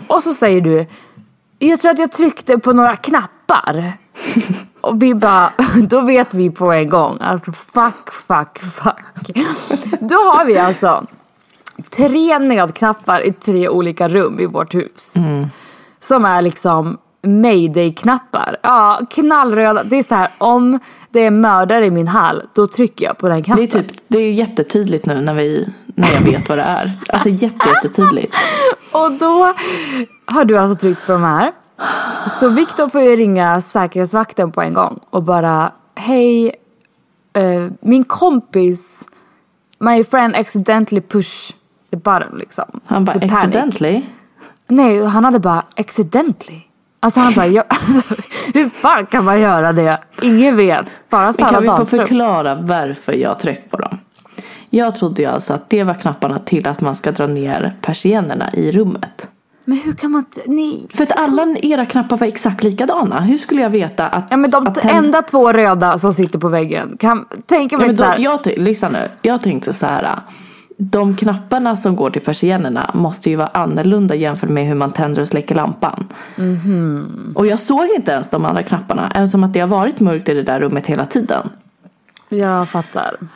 [0.06, 0.86] Och så säger du,
[1.58, 3.92] jag tror att jag tryckte på några knappar.
[4.80, 5.52] Och vi bara,
[5.88, 9.30] då vet vi på en gång att fuck, fuck, fuck.
[10.00, 11.06] Då har vi alltså
[11.90, 15.14] tre nödknappar i tre olika rum i vårt hus.
[16.00, 18.56] Som är liksom mayday-knappar.
[18.62, 19.84] Ja, knallröda.
[19.84, 20.78] Det är så här, om
[21.10, 23.64] det är mördare i min hall, då trycker jag på den Det knappen.
[23.64, 26.90] är, typ, det är jättetydligt nu när, vi, när jag vet vad det är.
[27.08, 28.34] Alltså jätte, jättetydligt.
[28.92, 29.52] Och då
[30.26, 31.52] har du alltså tryckt på de här.
[32.40, 36.54] Så Viktor får ju ringa säkerhetsvakten på en gång och bara hej,
[37.32, 39.04] eh, min kompis,
[39.78, 41.52] my friend accidentally push
[41.90, 42.80] the button liksom.
[42.86, 44.02] Han bara accidentally.
[44.68, 46.60] Nej, han hade bara accidentally.
[47.06, 47.64] Alltså han bara, jag,
[48.54, 49.98] hur fan kan man göra det?
[50.22, 50.86] Ingen vet.
[51.10, 53.98] Bara Men Sara kan vi få förklara varför jag tryckte på dem?
[54.70, 58.50] Jag trodde ju alltså att det var knapparna till att man ska dra ner persiennerna
[58.52, 59.28] i rummet.
[59.64, 60.86] Men hur kan man inte, nej.
[60.94, 63.20] För att alla era knappar var exakt likadana.
[63.20, 64.24] Hur skulle jag veta att...
[64.30, 66.96] Ja men de att enda två röda som sitter på väggen.
[67.00, 69.08] Kan, tänker Ja, mig men då, jag, t- lyssna nu.
[69.22, 70.18] Jag tänkte så här.
[70.78, 75.22] De knapparna som går till persiennerna måste ju vara annorlunda jämfört med hur man tänder
[75.22, 76.06] och släcker lampan.
[76.36, 77.32] Mhm.
[77.36, 79.10] Och jag såg inte ens de andra knapparna.
[79.14, 81.48] Eftersom att det har varit mörkt i det där rummet hela tiden.
[82.28, 83.16] Jag fattar.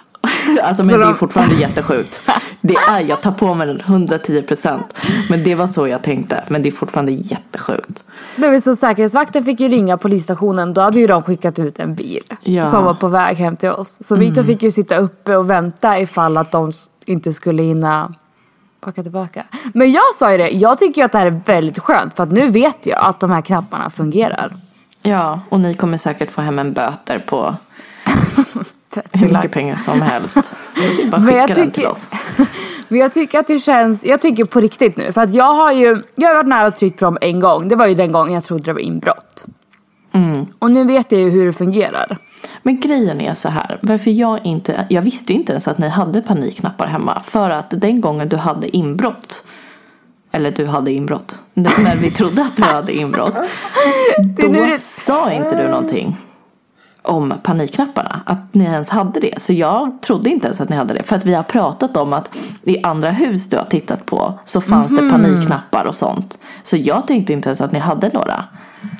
[0.62, 2.20] Alltså men Så det är de- fortfarande jättesjukt.
[2.62, 4.94] Det är, jag tar på mig den 110 procent.
[5.30, 6.44] Men det var så jag tänkte.
[6.48, 8.02] Men det är fortfarande jättesjukt.
[8.36, 10.74] Det var så säkerhetsvakten fick ju ringa polisstationen.
[10.74, 12.20] Då hade ju de skickat ut en bil.
[12.42, 12.60] Ja.
[12.60, 12.70] Mm.
[12.72, 13.98] Som var på väg hem till oss.
[14.06, 16.72] Så Victor fick ju sitta uppe och vänta ifall att de
[17.04, 18.14] inte skulle hinna
[18.80, 19.44] packa tillbaka.
[19.74, 20.50] Men jag sa ju det.
[20.50, 22.16] Jag tycker att det här är väldigt skönt.
[22.16, 24.56] För att nu vet jag att de här knapparna fungerar.
[25.02, 27.56] Ja, och ni kommer säkert få hem en böter på
[28.94, 30.36] 30 hur mycket pengar som helst.
[31.10, 32.06] Bara skicka den till tycker- oss.
[32.88, 35.12] Men jag tycker att det känns, jag tycker på riktigt nu.
[35.12, 37.68] För att jag har ju, jag har varit nära att trycka på dem en gång.
[37.68, 39.44] Det var ju den gången jag trodde det var inbrott.
[40.12, 40.46] Mm.
[40.58, 42.16] Och nu vet jag ju hur det fungerar.
[42.62, 43.78] Men grejen är så här.
[43.82, 44.86] Varför jag inte.
[44.90, 47.20] Jag visste ju inte ens att ni hade panikknappar hemma.
[47.20, 49.44] För att den gången du hade inbrott.
[50.32, 51.34] Eller du hade inbrott.
[51.54, 53.34] När vi trodde att du hade inbrott.
[54.36, 56.16] Då sa inte du någonting.
[57.02, 58.20] Om panikknapparna.
[58.26, 59.42] Att ni ens hade det.
[59.42, 61.02] Så jag trodde inte ens att ni hade det.
[61.02, 62.30] För att vi har pratat om att
[62.62, 64.38] i andra hus du har tittat på.
[64.44, 65.10] Så fanns det Mhm.
[65.10, 66.38] panikknappar och sånt.
[66.62, 68.44] Så jag tänkte inte ens att ni hade några.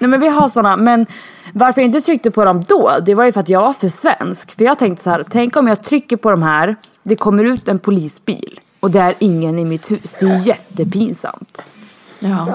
[0.01, 1.07] Nej men vi har sådana, men
[1.55, 3.89] varför jag inte tryckte på dem då, det var ju för att jag var för
[3.89, 4.57] svensk.
[4.57, 7.69] För jag tänkte så här, tänk om jag trycker på de här, det kommer ut
[7.69, 10.17] en polisbil och det är ingen i mitt hus.
[10.21, 11.63] Det är ju jättepinsamt.
[12.19, 12.47] Ja,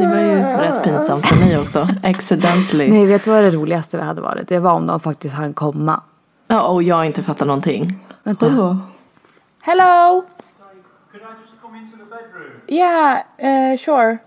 [0.00, 1.88] det var ju rätt pinsamt för mig också.
[2.02, 2.90] Accidentally.
[2.90, 4.48] Nej, vet du vad det roligaste det hade varit?
[4.48, 6.00] Det var om de faktiskt hann komma.
[6.48, 7.98] Ja, och jag inte fattar någonting.
[8.22, 8.78] Vänta.
[9.62, 10.24] Hello!
[12.68, 14.18] Yeah, uh, sure.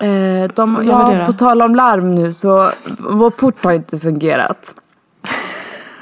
[0.00, 4.74] Eh, de, ja, på tal om larm nu så vår port har inte fungerat.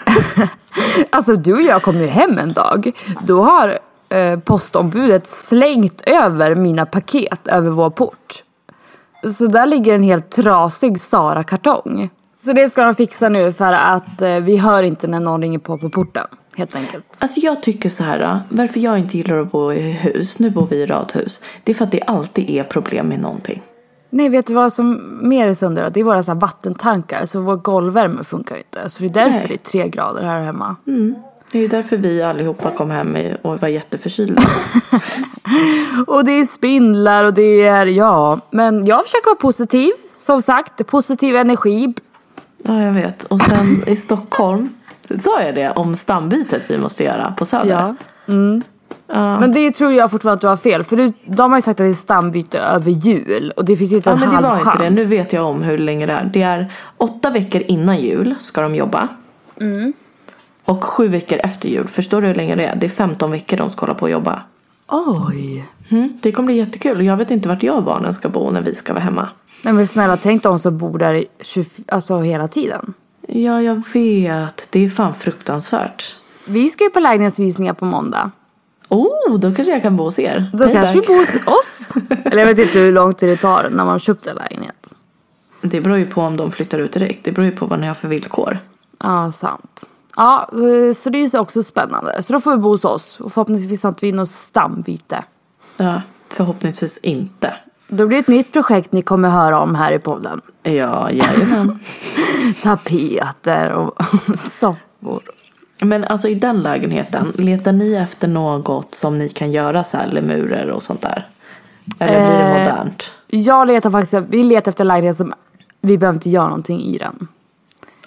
[1.11, 2.93] alltså du och jag kom ju hem en dag.
[3.23, 3.79] Då har
[4.09, 8.43] eh, postombudet slängt över mina paket över vår port.
[9.39, 12.11] Så där ligger en helt trasig Sara-kartong.
[12.45, 15.59] Så det ska de fixa nu för att eh, vi hör inte när någon ringer
[15.59, 16.27] på på porten.
[16.57, 17.17] Helt enkelt.
[17.19, 20.51] Alltså jag tycker så här, då, varför jag inte gillar att bo i hus, nu
[20.51, 21.41] bor vi i radhus.
[21.65, 23.63] Det är för att det alltid är problem med någonting.
[24.11, 25.91] Nej, vet du vad som mer är sönder?
[25.91, 27.27] Det är våra så här vattentankar.
[27.27, 28.91] Så vår golvvärme funkar inte.
[28.91, 29.47] Så det är därför Nej.
[29.49, 30.77] det är tre grader här hemma.
[31.53, 34.43] Det är ju därför vi allihopa kom hem och var jätteförkylda.
[36.07, 38.41] Och det är spindlar och det är, ja.
[38.51, 39.93] Men jag försöker vara positiv.
[40.19, 41.95] Som sagt, positiv energi.
[42.63, 43.23] ja, jag vet.
[43.25, 44.69] Och sen i Stockholm,
[45.25, 47.71] sa jag det om stambytet vi måste göra på Söder?
[47.71, 47.95] Ja.
[48.33, 48.63] Mm.
[49.07, 49.41] Ja.
[49.41, 50.85] Men det tror jag fortfarande att du har fel.
[50.85, 53.53] För du, de har ju sagt att det är stambyte över jul.
[53.57, 54.79] Och det finns inte Ja en men det halv var inte chans.
[54.79, 54.91] det.
[54.91, 56.25] Nu vet jag om hur länge det är.
[56.33, 59.09] Det är åtta veckor innan jul ska de jobba.
[59.61, 59.93] Mm.
[60.65, 61.87] Och sju veckor efter jul.
[61.89, 62.77] Förstår du hur länge det är?
[62.77, 64.43] Det är 15 veckor de ska hålla på och jobba.
[64.89, 65.65] Oj.
[65.89, 67.05] Mm, det kommer bli jättekul.
[67.07, 69.29] Jag vet inte vart jag och barnen ska bo när vi ska vara hemma.
[69.63, 72.95] Nej men snälla, tänk de som bor där i 20, alltså hela tiden.
[73.29, 74.67] Ja, jag vet.
[74.71, 76.15] Det är fan fruktansvärt.
[76.45, 78.31] Vi ska ju på lägenhetsvisningar på måndag.
[78.89, 80.51] Oh, då kanske jag kan bo hos er.
[80.53, 82.03] Då kanske vi bor hos oss.
[82.25, 84.87] Eller jag vet inte hur lång tid det tar när man har köpt en lägenhet.
[85.61, 87.25] Det beror ju på om de flyttar ut direkt.
[87.25, 88.59] Det beror ju på vad ni har för villkor.
[88.99, 89.85] Ja, sant.
[90.17, 92.23] Ja, eh, så det är ju också spännande.
[92.23, 93.21] Så då får vi bo hos oss.
[93.21, 95.25] Och förhoppningsvis har inte vi något stambyte.
[95.77, 97.55] Ja, förhoppningsvis inte.
[97.89, 100.41] Då blir det ett nytt projekt ni kommer höra om här i podden.
[100.63, 101.79] Ja, jajamän.
[102.63, 104.03] Tapeter och
[104.39, 105.23] soffor.
[105.81, 110.07] Men alltså i den lägenheten, letar ni efter något som ni kan göra så här,
[110.07, 111.27] lemurer och sånt där?
[111.99, 113.13] Eller blir det Eh, modernt?
[113.27, 115.35] Jag letar faktiskt, vi letar efter en lägenhet som
[115.81, 117.29] vi behöver inte göra någonting i den.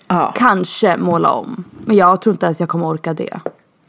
[0.08, 1.63] Ja, Kanske måla om.
[1.86, 3.39] Men jag tror inte ens jag kommer orka det.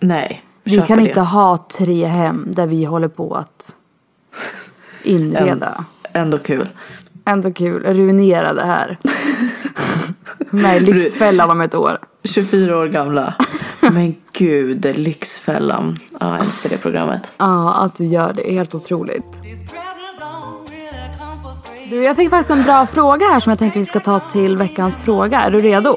[0.00, 0.44] nej.
[0.64, 1.08] Vi kan det.
[1.08, 3.74] inte ha tre hem där vi håller på att
[5.02, 5.84] inreda.
[6.12, 6.68] Ändå kul.
[7.24, 8.98] Ändå kul, ruinera det här.
[10.50, 11.98] Med Lyxfällan om ett år.
[12.24, 13.34] 24 år gamla.
[13.94, 15.96] Men gud, Lyxfällan.
[16.20, 17.32] Ja, jag älskar det programmet.
[17.36, 19.42] Ja, att du gör det är helt otroligt.
[21.90, 24.56] Du, jag fick faktiskt en bra fråga här som jag tänkte vi ska ta till
[24.56, 25.40] veckans fråga.
[25.40, 25.96] Är du redo?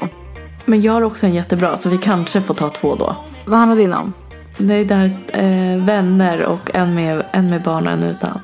[0.65, 3.15] Men jag har också en jättebra så vi kanske får ta två då.
[3.45, 4.13] Vad handlar din om?
[4.57, 8.39] Det är där eh, vänner och en med, en med barn och en utan.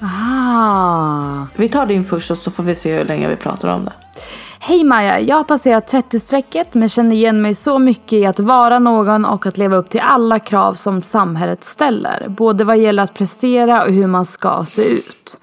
[0.00, 1.46] Ah.
[1.56, 3.92] Vi tar din först och så får vi se hur länge vi pratar om det.
[4.60, 8.78] Hej Maja, jag har passerat 30-strecket men känner igen mig så mycket i att vara
[8.78, 12.28] någon och att leva upp till alla krav som samhället ställer.
[12.28, 15.40] Både vad gäller att prestera och hur man ska se ut.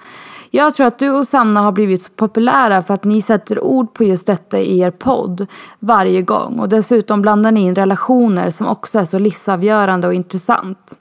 [0.52, 3.94] Jag tror att du och Sanna har blivit så populära för att ni sätter ord
[3.94, 5.48] på just detta i er podd
[5.80, 10.94] varje gång och dessutom blandar ni in relationer som också är så livsavgörande och intressant.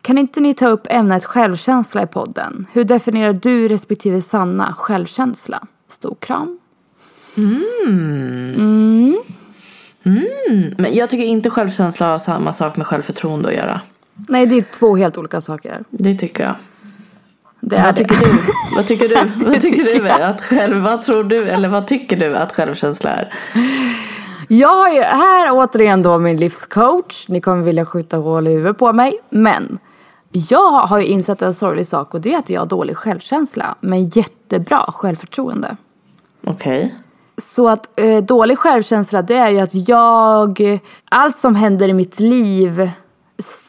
[0.00, 2.66] Kan inte ni ta upp ämnet självkänsla i podden?
[2.72, 5.66] Hur definierar du respektive Sanna självkänsla?
[5.88, 6.59] Stor kram.
[10.76, 13.80] Men jag tycker inte självkänsla har samma sak med självförtroende att göra.
[14.28, 15.84] Nej, det är två helt olika saker.
[15.90, 16.54] Det tycker jag.
[17.60, 17.98] Det är Vad det.
[18.04, 18.30] tycker du?
[18.76, 19.44] Vad tycker du?
[19.50, 23.10] Vad tycker du är att själv, vad tror du eller vad tycker du att självkänsla
[23.10, 23.34] är?
[24.48, 27.28] Jag har ju här återigen då min livscoach.
[27.28, 29.18] Ni kommer vilja skjuta hål i huvudet på mig.
[29.30, 29.78] Men
[30.32, 33.74] jag har ju insett en sorglig sak och det är att jag har dålig självkänsla.
[33.80, 35.76] Men jättebra självförtroende.
[36.46, 36.94] Okej.
[37.42, 42.20] Så att eh, dålig självkänsla det är ju att jag, allt som händer i mitt
[42.20, 42.90] liv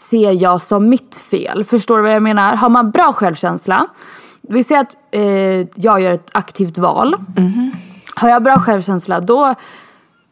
[0.10, 1.64] ser jag som mitt fel.
[1.64, 2.56] Förstår du vad jag menar?
[2.56, 3.88] Har man bra självkänsla,
[4.42, 7.16] vi säger att eh, jag gör ett aktivt val.
[8.16, 9.56] Har jag bra självkänsla då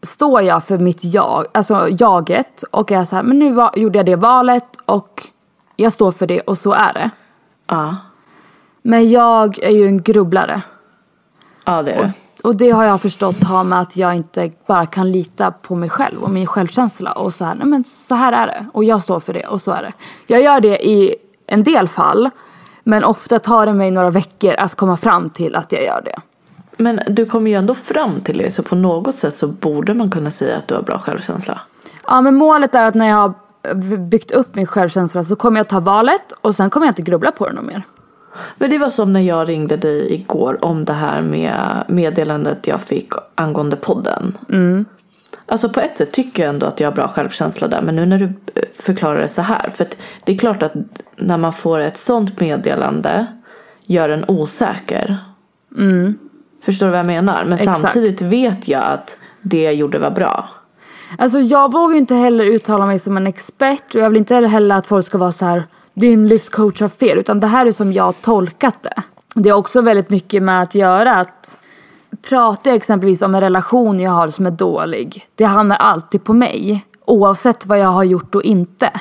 [0.04, 3.99] står jag för mitt jag, alltså jaget och är så här, men nu va- gjorde
[3.99, 5.28] jag det valet och
[5.75, 7.10] jag står för det och så är det.
[7.67, 7.95] Ja.
[8.82, 10.62] Men jag är ju en grubblare.
[11.65, 12.13] Ja det är det.
[12.43, 15.89] Och det har jag förstått har med att jag inte bara kan lita på mig
[15.89, 19.02] själv och min självkänsla och så här, nej men så här är det och jag
[19.02, 19.93] står för det och så är det.
[20.28, 21.15] Jag gör det i
[21.47, 22.30] en del fall
[22.84, 26.16] men ofta tar det mig några veckor att komma fram till att jag gör det.
[26.78, 30.09] Men du kommer ju ändå fram till det så på något sätt så borde man
[30.09, 31.61] kunna säga att du har bra självkänsla.
[32.07, 33.34] Ja men målet är att när jag har
[33.97, 37.32] byggt upp min självkänsla så kommer jag ta valet och sen kommer jag inte grubbla
[37.32, 37.84] på det något mer.
[38.58, 42.82] Men det var som när jag ringde dig igår om det här med meddelandet jag
[42.82, 44.38] fick angående podden.
[45.46, 47.82] Alltså på ett sätt tycker jag ändå att jag har bra självkänsla där.
[47.82, 49.70] Men nu när du eh, förklarar det så här.
[49.70, 49.88] För
[50.24, 50.74] det är klart att
[51.16, 53.26] när man får ett sånt meddelande
[53.86, 55.18] gör en osäker.
[56.62, 57.44] Förstår du vad jag menar?
[57.44, 57.82] Men Exakt.
[57.82, 60.50] samtidigt vet jag att det jag gjorde var bra.
[61.18, 64.76] Alltså jag vågar inte heller uttala mig som en expert och jag vill inte heller
[64.76, 65.64] att folk ska vara så här
[66.00, 69.04] din livscoach har fel utan det här är som jag har tolkat det.
[69.36, 71.58] Det är också väldigt mycket med att göra att
[72.30, 75.26] pratar jag exempelvis om en relation jag har som är dålig.
[75.36, 78.91] Det hamnar alltid på mig oavsett vad jag har gjort och inte.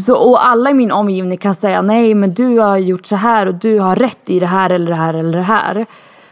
[0.00, 3.46] Så, och alla i min omgivning kan säga nej men du har gjort så här
[3.46, 5.86] och du har rätt i det här eller det här eller det här.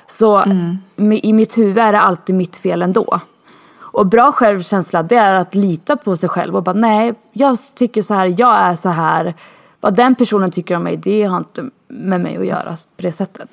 [0.07, 0.39] Så
[0.97, 3.21] mi- i mitt huvud är det alltid mitt fel ändå.
[3.95, 8.03] Och bra självkänsla det är att lita på sig själv och bara nej jag tycker
[8.03, 9.35] så här, jag är så här.
[9.81, 13.13] Vad den personen tycker om mig det har inte med mig att göra på det
[13.13, 13.49] sättet.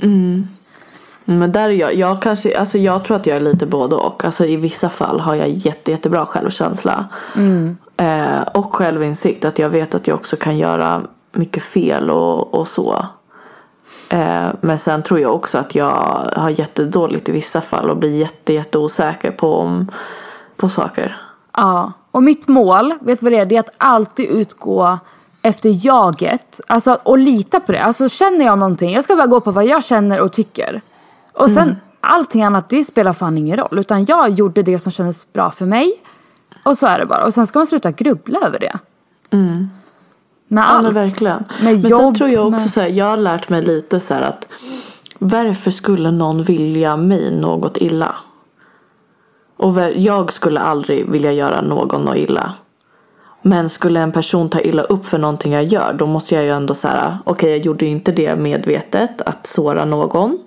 [1.25, 4.25] Men där är jag, jag kanske, alltså jag tror att jag är lite både och.
[4.25, 7.05] Alltså i vissa fall har jag jätte, jättebra självkänsla.
[7.97, 9.45] Eh, och självinsikt.
[9.45, 13.05] Att jag vet att jag också kan göra mycket fel och, och så.
[14.09, 15.91] Eh, men sen tror jag också att jag
[16.35, 19.91] har jättedåligt i vissa fall och blir jätte, jätte osäker på, om,
[20.61, 21.17] på saker.
[21.57, 23.45] Ja, och mitt mål, vet du vad det är?
[23.45, 24.97] Det är att alltid utgå
[25.41, 26.59] efter jaget.
[26.67, 27.83] Alltså och lita på det.
[27.83, 30.81] Alltså känner jag någonting, jag ska bara gå på vad jag känner och tycker.
[31.33, 33.79] Och sen allting annat, det spelar fan ingen roll.
[33.79, 35.93] Utan jag gjorde det som kändes bra för mig.
[36.63, 37.25] Och så är det bara.
[37.25, 38.79] Och sen ska man sluta grubbla över det.
[40.47, 40.83] Med Ja allt.
[40.83, 41.37] men verkligen.
[41.37, 43.99] Med men sen jobb, tror jag också med- så här, jag har lärt mig lite
[43.99, 44.47] så här att
[45.19, 48.15] varför skulle någon vilja mig något illa?
[49.61, 52.53] Och jag skulle aldrig vilja göra någon något illa.
[53.41, 56.49] Men skulle en person ta illa upp för någonting jag gör då måste jag ju
[56.49, 60.39] ändå säga okej jag gjorde ju inte det medvetet att såra någon.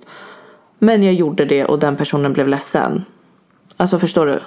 [0.78, 3.04] Men jag gjorde det och den personen blev ledsen.
[3.76, 4.40] Alltså förstår du?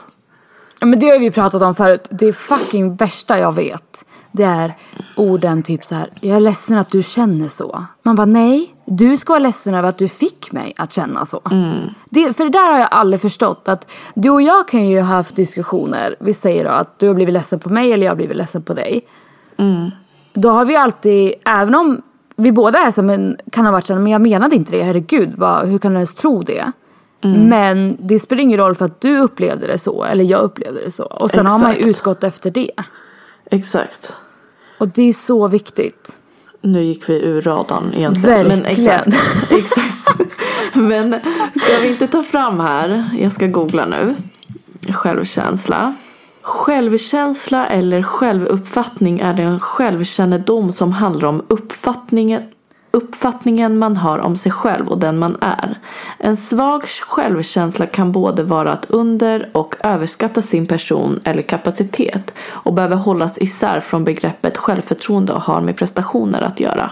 [0.79, 2.07] Ja, men det har vi pratat om förut.
[2.09, 4.05] Det fucking värsta jag vet.
[4.31, 4.73] Det är
[5.15, 6.09] orden typ så här.
[6.21, 7.83] Jag är ledsen att du känner så.
[8.03, 8.73] Man bara nej.
[8.85, 11.41] Du ska vara ledsen över att du fick mig att känna så.
[12.09, 13.67] Det, för det där har jag aldrig förstått.
[13.67, 16.15] Att du och jag kan ju ha haft diskussioner.
[16.19, 18.61] Vi säger då att du har blivit ledsen på mig eller jag har blivit ledsen
[18.61, 19.01] på dig.
[20.33, 22.01] Då har vi alltid, även om
[22.35, 25.33] vi båda är så men kan ha varit så men jag menade inte det, herregud,
[25.37, 26.71] vad, hur kan du ens tro det?
[27.21, 30.91] Men det spelar ingen roll för att du upplevde det så, eller jag upplevde det
[30.91, 31.03] så.
[31.03, 31.89] Och sen har man ju Exakt.
[31.89, 32.71] utgått efter det.
[33.51, 34.11] Exakt.
[34.79, 36.17] Och det är så viktigt.
[36.61, 38.47] Nu gick vi ur radarn egentligen.
[38.47, 39.05] Men Verkligen.
[39.05, 40.21] exakt, exakt.
[40.73, 41.19] Men
[41.55, 43.09] ska vi inte ta fram här.
[43.19, 44.15] Jag ska googla nu.
[44.89, 45.95] Självkänsla.
[46.41, 52.43] Självkänsla eller självuppfattning är den självkännedom som handlar om uppfattningen
[52.91, 55.79] uppfattningen man har om sig själv och den man är.
[56.17, 62.73] En svag självkänsla kan både vara att under och överskatta sin person eller kapacitet och
[62.73, 66.91] behöver hållas isär från begreppet självförtroende och har med prestationer att göra.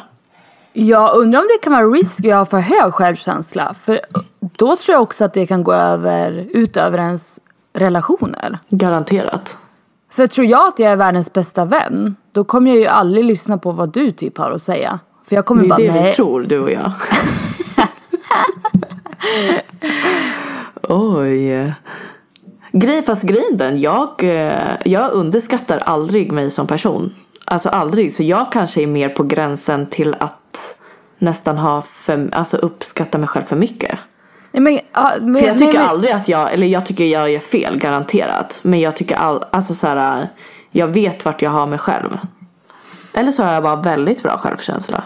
[0.73, 3.73] Jag undrar om det kan vara risk att ha för hög självkänsla.
[3.73, 4.01] För
[4.39, 7.39] då tror jag också att det kan gå över, ut över ens
[7.73, 8.59] relationer.
[8.69, 9.57] Garanterat.
[10.11, 13.57] För tror jag att jag är världens bästa vän, då kommer jag ju aldrig lyssna
[13.57, 14.99] på vad du typ har att säga.
[15.27, 16.13] För jag kommer Det är bara, det vi nej.
[16.13, 16.91] tror du och jag.
[20.89, 21.73] Oj.
[22.71, 24.53] Grej fast grejen den, jag, eh,
[24.85, 27.13] jag underskattar aldrig mig som person.
[27.45, 28.13] Alltså aldrig.
[28.15, 30.77] Så jag kanske är mer på gränsen till att
[31.17, 33.99] nästan ha för, alltså uppskatta mig själv för mycket.
[34.51, 34.79] Nej, men,
[35.31, 38.59] men, För jag tycker men- aldrig att jag, eller jag tycker jag är fel garanterat.
[38.61, 40.27] Men jag tycker all, alltså så här,
[40.71, 42.17] jag vet vart jag har mig själv.
[43.15, 45.03] Eller så har jag bara väldigt bra självkänsla.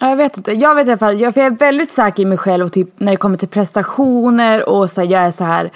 [0.00, 0.52] Ja, Jag vet inte.
[0.52, 2.72] Jag vet i alla fall, jag, för jag är väldigt säker i mig själv och
[2.72, 5.70] typ när det kommer till prestationer och så här, jag är så här.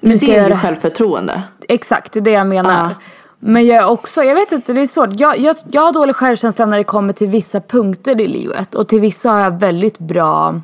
[0.00, 1.42] Men det är ju självförtroende.
[1.68, 2.88] Exakt, det är det jag menar.
[2.88, 2.94] Ja.
[3.38, 5.10] Men jag är också, jag vet inte, det är svårt.
[5.12, 8.74] Jag, jag, jag har dålig självkänsla när det kommer till vissa punkter i livet.
[8.74, 10.60] Och till vissa har jag väldigt bra,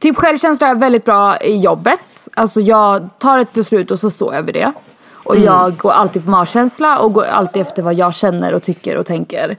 [0.00, 2.28] typ självkänsla är väldigt bra i jobbet.
[2.34, 4.72] Alltså jag tar ett beslut och så står jag vid det.
[5.24, 8.96] Och jag går alltid på magkänsla och går alltid efter vad jag känner och tycker
[8.96, 9.56] och tänker.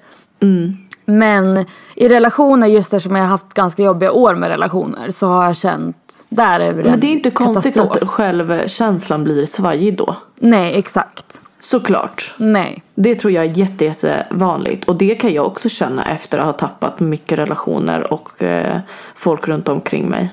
[1.05, 5.45] Men i relationer, just eftersom jag har haft ganska jobbiga år med relationer, så har
[5.45, 5.97] jag känt,
[6.29, 8.03] där är det Men det är inte konstigt katastrof.
[8.03, 10.15] att självkänslan blir svajig då.
[10.39, 11.41] Nej, exakt.
[11.59, 12.33] Såklart.
[12.37, 12.83] Nej.
[12.95, 14.85] Det tror jag är jätte, jättevanligt.
[14.85, 18.79] Och det kan jag också känna efter att ha tappat mycket relationer och eh,
[19.15, 20.29] folk runt omkring mig.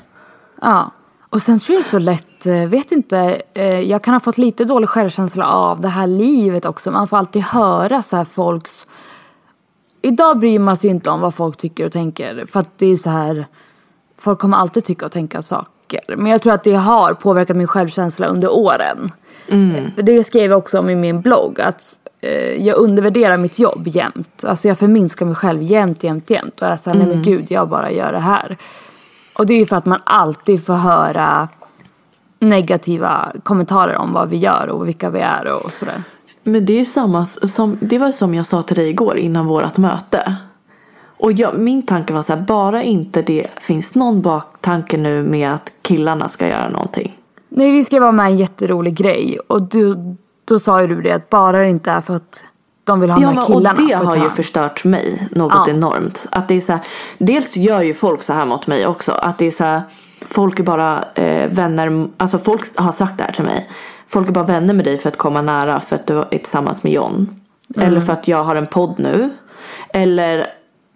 [0.62, 0.90] Ja.
[1.32, 4.64] Och sen tror jag så lätt, eh, vet inte, eh, jag kan ha fått lite
[4.64, 6.90] dålig självkänsla av det här livet också.
[6.90, 8.86] Man får alltid höra så här folks...
[10.02, 12.46] Idag bryr man sig inte om vad folk tycker och tänker.
[12.46, 13.46] För att det är så här,
[14.18, 16.16] folk kommer alltid tycka och tänka saker.
[16.16, 19.10] Men jag tror att det har påverkat min självkänsla under åren.
[19.48, 19.90] Mm.
[19.96, 21.60] Det skrev jag också om i min blogg.
[21.60, 21.82] Att
[22.20, 24.44] eh, jag undervärderar mitt jobb jämt.
[24.44, 26.62] Alltså jag förminskar mig själv jämt, jämt, jämt.
[26.62, 27.16] Och jag säger, nej Mm.
[27.18, 28.56] men gud, jag bara gör det här.
[29.34, 31.48] Och det är ju för att man alltid får höra
[32.38, 36.02] negativa kommentarer om vad vi gör och vilka vi är och sådär.
[36.42, 39.76] Men det är samma som, det var som jag sa till dig igår innan vårt
[39.76, 40.36] möte.
[41.22, 45.54] Och jag, min tanke var så här, bara inte det finns någon baktanke nu med
[45.54, 47.18] att killarna ska göra någonting.
[47.48, 49.38] Nej, vi ska vara med i en jätterolig grej.
[49.46, 49.96] Och du,
[50.44, 52.44] då sa ju du det att bara det inte är för att
[52.84, 55.70] de vill ha Ja med men och killarna det har ju förstört mig något Ja.
[55.72, 56.26] enormt.
[56.30, 56.80] Att det är så här,
[57.18, 59.12] dels gör ju folk så här mot mig också.
[59.12, 59.82] Att det är så här,
[60.20, 63.70] folk är bara eh, vänner, alltså folk har sagt det här till mig.
[64.08, 66.82] Folk är bara vänner med dig för att komma nära för att du är tillsammans
[66.82, 67.36] med John.
[67.76, 67.88] Mm.
[67.88, 69.30] Eller för att jag har en podd nu.
[69.92, 70.46] Eller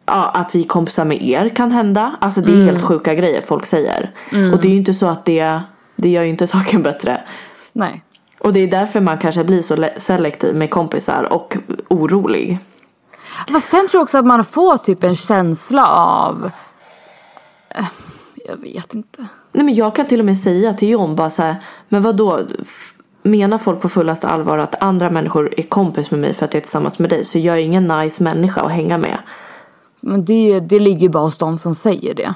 [0.07, 2.17] ja, att vi är kompisar med er kan hända.
[2.21, 2.67] Alltså det är Mm.
[2.67, 4.11] helt sjuka grejer folk säger.
[4.53, 5.61] Och det är ju inte så att det,
[5.97, 7.21] det gör ju inte saken bättre.
[7.73, 8.03] Nej.
[8.39, 11.57] Och det är därför man kanske blir så le- selektiv med kompisar och
[11.89, 12.59] orolig.
[13.53, 16.51] Fast sen tror jag också att man får typ en känsla av...
[17.69, 17.85] eh,
[18.49, 19.27] Jag vet inte.
[19.53, 21.57] Nej men jag kan till och med säga till John bara så här,
[21.89, 22.41] men vad då?
[23.23, 26.59] Menar folk på fullaste allvar att andra människor är kompis med mig för att jag
[26.61, 29.19] är tillsammans med dig så jag är ingen nice människa att hänga med.
[30.01, 32.35] Men det, det ligger ju bara hos de som säger det.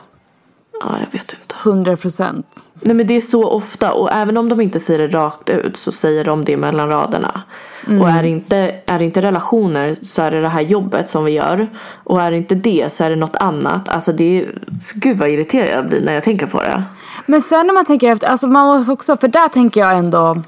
[0.81, 1.50] Ja, jag vet inte.
[1.65, 2.47] 100 procent.
[2.81, 5.77] Nej men det är så ofta och även om de inte säger det rakt ut
[5.77, 7.43] så säger de det mellan raderna.
[7.87, 11.25] Och är det, inte, är det inte relationer så är det det här jobbet som
[11.25, 11.69] vi gör.
[12.05, 13.89] Och är det inte det så är det något annat.
[13.89, 14.59] Alltså det är,
[14.95, 16.83] gud vad irriterad jag blir när jag tänker på det.
[17.27, 20.43] Men sen när man tänker efter, alltså man måste också, för där tänker jag ändå,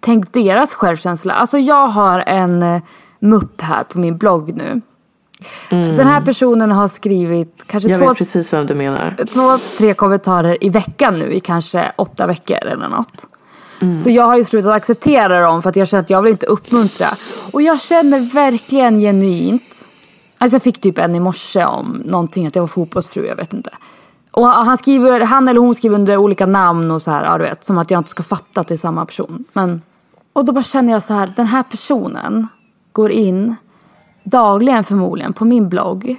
[0.00, 1.34] tänk deras självkänsla.
[1.34, 2.82] Alltså jag har en eh,
[3.18, 4.80] mupp här på min blogg nu.
[5.70, 8.00] Den här personen har skrivit kanske Mm.
[8.00, 9.14] Jag två, vet precis vem du menar.
[9.32, 13.26] två, tre kommentarer i veckan nu i kanske åtta veckor eller något.
[14.04, 16.46] Så jag har ju slutat acceptera dem för att jag känner att jag vill inte
[16.46, 17.16] uppmuntra.
[17.52, 19.62] Och jag känner verkligen genuint.
[20.38, 23.52] Alltså jag fick typ en i morse om någonting att jag var fotbollsfru, jag vet
[23.52, 23.70] inte.
[24.30, 27.44] Och han skriver, han eller hon skriver under olika namn och så här, ja du
[27.44, 27.64] vet.
[27.64, 29.44] Som att jag inte ska fatta att det är samma person.
[29.52, 29.82] Men,
[30.32, 32.48] och då bara känner jag så här, den här personen
[32.92, 33.56] går in
[34.26, 36.16] dagligen förmodligen på min blogg.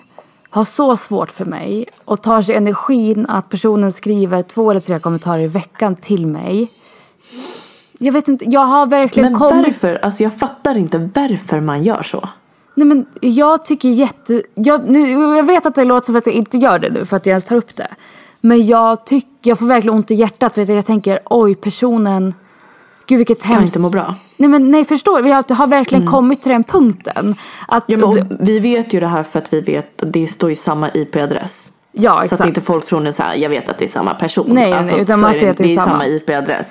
[0.50, 5.00] Har så svårt för mig och tar sig energin att personen skriver två eller tre
[5.00, 6.72] kommentarer i veckan till mig.
[7.98, 9.66] Jag vet inte, jag har verkligen Men kommit...
[9.66, 9.96] varför?
[9.96, 12.30] Alltså jag fattar inte varför man gör så.
[12.76, 14.44] Nej men jag tycker jätte...
[14.56, 17.18] Jag, nu, jag vet att det låter som att jag inte gör det nu för
[17.18, 17.88] att jag ens tar upp det.
[18.42, 22.34] Men jag tycker, jag får verkligen ont i hjärtat för att jag tänker oj personen...
[23.08, 23.66] Gud vilket hemskt...
[23.66, 24.16] inte må bra.
[24.38, 25.28] Nej men nej förstår?
[25.28, 27.36] Jag har verkligen kommit till den punkten.
[27.68, 28.02] Att, Mm.
[28.02, 30.50] Ja, men, och vi vet ju det här för att vi vet att det står
[30.50, 31.72] ju samma IP-adress.
[31.92, 32.42] ja Så exakt.
[32.42, 34.46] att inte folk tror nu så här, jag vet att det är samma person.
[34.50, 35.92] Nej, alltså, nej, utan man är ser att det är det är samma.
[35.92, 36.68] samma IP-adress.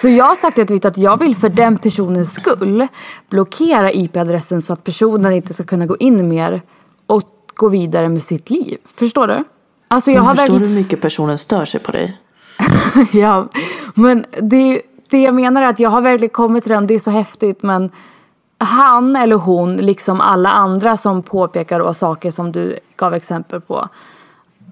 [0.00, 2.86] Så jag har sagt till att jag vill för den personens skull
[3.30, 6.62] blockera IP-adressen så att personen inte ska kunna gå in mer
[7.06, 7.22] och
[7.54, 8.78] gå vidare med sitt liv.
[8.94, 9.44] Förstår du?
[9.88, 10.62] Alltså jag Men har förstår verkligen...
[10.62, 12.20] du hur mycket personen stör sig på dig?
[13.12, 13.48] ja,
[13.94, 16.98] men det, det jag menar är att jag har verkligen kommit till den, det är
[16.98, 17.90] så häftigt men
[18.58, 23.88] han eller hon, liksom alla andra som påpekar då saker som du gav exempel på.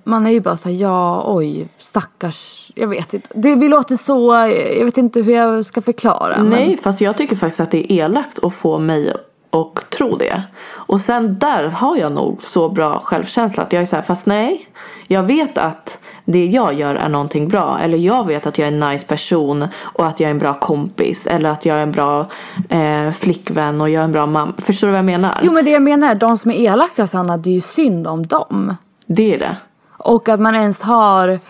[0.05, 3.29] Man är ju bara såhär, ja oj, stackars, jag vet inte.
[3.35, 4.33] Det vi låter så,
[4.79, 6.43] jag vet inte hur jag ska förklara.
[6.43, 9.15] Nej, men- fast jag tycker faktiskt att det är elakt att få mig
[9.51, 10.43] att tro det.
[10.71, 14.27] Och sen där har jag nog så bra självkänsla att jag är så här, fast
[14.27, 14.69] nej.
[15.13, 17.79] Jag vet att det jag gör är någonting bra.
[17.83, 20.55] Eller jag vet att jag är en nice person och att jag är en bra
[20.55, 21.27] kompis.
[21.27, 22.27] Eller att jag är en bra
[22.69, 24.53] eh, flickvän och jag är en bra mamma.
[24.59, 25.39] Förstår du vad jag menar?
[25.43, 28.07] Jo men det jag menar är, de som är elaka Sanna, det är ju synd
[28.07, 28.77] om dem.
[29.07, 29.57] Det är det.
[29.97, 31.41] Och att man ens har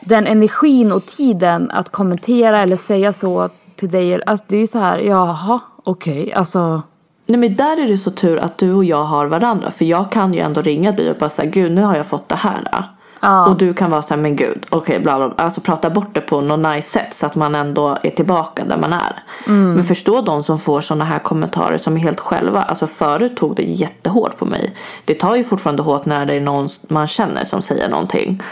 [0.00, 4.22] den energin och tiden att kommentera eller säga så till dig.
[4.26, 6.82] Alltså det är ju så här, jaha, okej, alltså.
[7.26, 9.70] Nej men där är det så tur att du och jag har varandra.
[9.70, 12.28] För jag kan ju ändå ringa dig och bara säga gud nu har jag fått
[12.28, 12.88] det här.
[13.20, 13.46] Då." Ja.
[13.46, 15.44] Och du kan vara så här men gud okej bla bla bla.
[15.44, 18.76] Alltså prata bort det på något nice sätt så att man ändå är tillbaka där
[18.76, 19.22] man är.
[19.46, 19.74] Mm.
[19.74, 22.62] Men förstå de som får sådana här kommentarer som är helt själva.
[22.62, 24.74] Alltså förut tog det jättehårt på mig.
[25.04, 28.42] Det tar ju fortfarande hårt när det är någon man känner som säger någonting.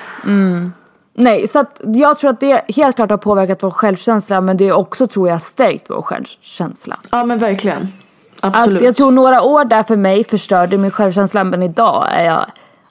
[1.18, 4.68] Nej, så att jag tror att det helt klart har påverkat vår självkänsla men det
[4.68, 6.96] är också tror jag stärkt vår självkänsla.
[7.10, 7.92] Ja men verkligen.
[8.40, 8.82] Att Absolut.
[8.82, 12.46] jag tror några år där för mig förstörde min självkänsla men idag är jag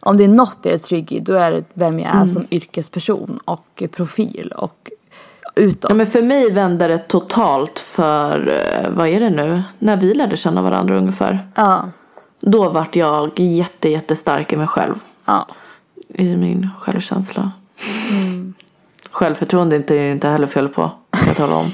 [0.05, 2.33] om det är något jag är trygg i då är det vem jag är Mm.
[2.33, 4.91] som yrkesperson och profil och
[5.55, 5.85] utåt.
[5.89, 10.13] Ja, men för mig vände det totalt för, eh, vad är det nu, när vi
[10.13, 11.39] lärde känna varandra ungefär.
[11.55, 11.85] Ja,
[12.39, 14.95] Då vart jag jätte, jättestark i mig själv.
[15.25, 15.47] ja.
[16.09, 17.51] I min självkänsla.
[19.11, 20.91] Självförtroende är inte, inte heller fel på.
[21.11, 21.71] Kan jag tala om.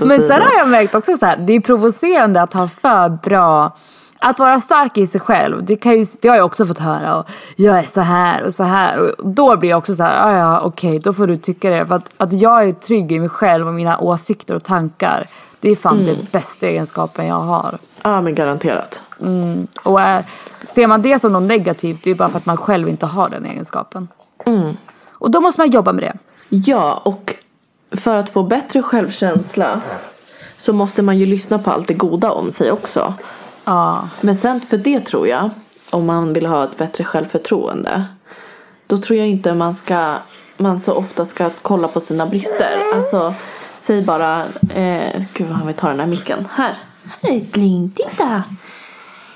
[0.08, 3.76] Men sen har jag märkt också så här, det är provocerande att ha för bra
[4.18, 7.16] att vara stark i sig själv, det, kan ju, det har jag också fått höra.
[7.18, 8.98] Och jag är så här och så här.
[8.98, 11.86] Och då blir jag också så här, "Ah, ja okej då får du tycka det.
[11.86, 15.26] För att, att jag är trygg i mig själv och mina åsikter och tankar.
[15.60, 17.78] Det är fan den bästa egenskapen jag har.
[18.02, 19.00] Ja men garanterat.
[19.82, 20.24] Och äh,
[20.64, 23.28] ser man det som något negativt, det är bara för att man själv inte har
[23.28, 24.08] den egenskapen.
[25.10, 26.18] Och då måste man jobba med det.
[26.48, 27.34] Ja och
[27.90, 29.80] för att få bättre självkänsla
[30.58, 33.14] så måste man ju lyssna på allt det goda om sig också.
[33.68, 34.08] Ja.
[34.20, 35.50] Men sen för det tror jag,
[35.90, 38.04] om man vill ha ett bättre självförtroende.
[38.86, 40.14] Då tror jag inte man ska,
[40.56, 42.78] man så ofta ska kolla på sina brister.
[42.94, 43.34] Alltså,
[43.78, 44.44] säg bara,
[44.74, 46.48] eh, gud vad han vill ta den här micken.
[46.52, 46.78] Här,
[47.22, 48.42] här älskling, titta.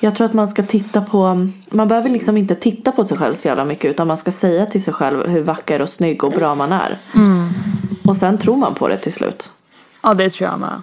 [0.00, 3.34] Jag tror att man ska titta på, man behöver liksom inte titta på sig själv
[3.34, 3.90] så jävla mycket.
[3.90, 6.98] Utan man ska säga till sig själv hur vacker och snygg och bra man är.
[8.04, 9.50] Och sen tror man på det till slut.
[10.02, 10.82] ja, det tror jag med.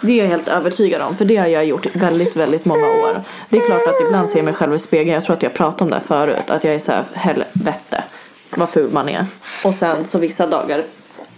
[0.00, 1.16] Det är jag helt övertygad om.
[1.16, 3.22] För det har jag gjort i väldigt, väldigt många år.
[3.48, 5.14] Det är klart att ibland ser jag mig själv i spegeln.
[5.14, 6.50] Jag tror att jag pratade om det här förut.
[6.50, 8.04] Att jag är så här, helvete.
[8.56, 9.26] Vad ful man är.
[9.64, 10.84] Och sen så vissa dagar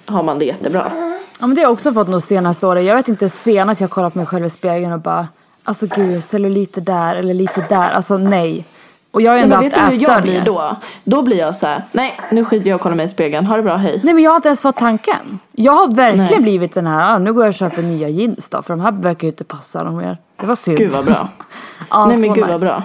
[0.06, 0.92] har man det jättebra.
[1.40, 2.84] Ja men det har jag också fått de senaste åren.
[2.84, 5.28] Jag vet inte senast jag kollat mig själv i spegeln och bara
[5.64, 7.90] Alltså gud, celluliter där eller lite där.
[7.90, 8.64] Alltså nej.
[9.12, 10.70] Och jag har ju ändå men vet haft du hur jag blir ätstörningar.
[10.70, 10.76] då?
[11.16, 13.46] Då blir jag så här, nej nu skiter jag och kollar mig i spegeln.
[13.46, 14.00] Ha det bra, hej.
[14.04, 15.38] Nej men jag har inte ens fått tanken.
[15.52, 16.40] Jag har verkligen Nej.
[16.40, 18.62] blivit den här, ah, nu går jag och köper nya jeans då.
[18.62, 20.16] För de här verkar ju inte passa dem mer.
[20.36, 20.78] Det var synd.
[20.78, 21.28] Gud vad bra.
[21.90, 22.48] ja, nej men gud nice.
[22.52, 22.82] vad bra.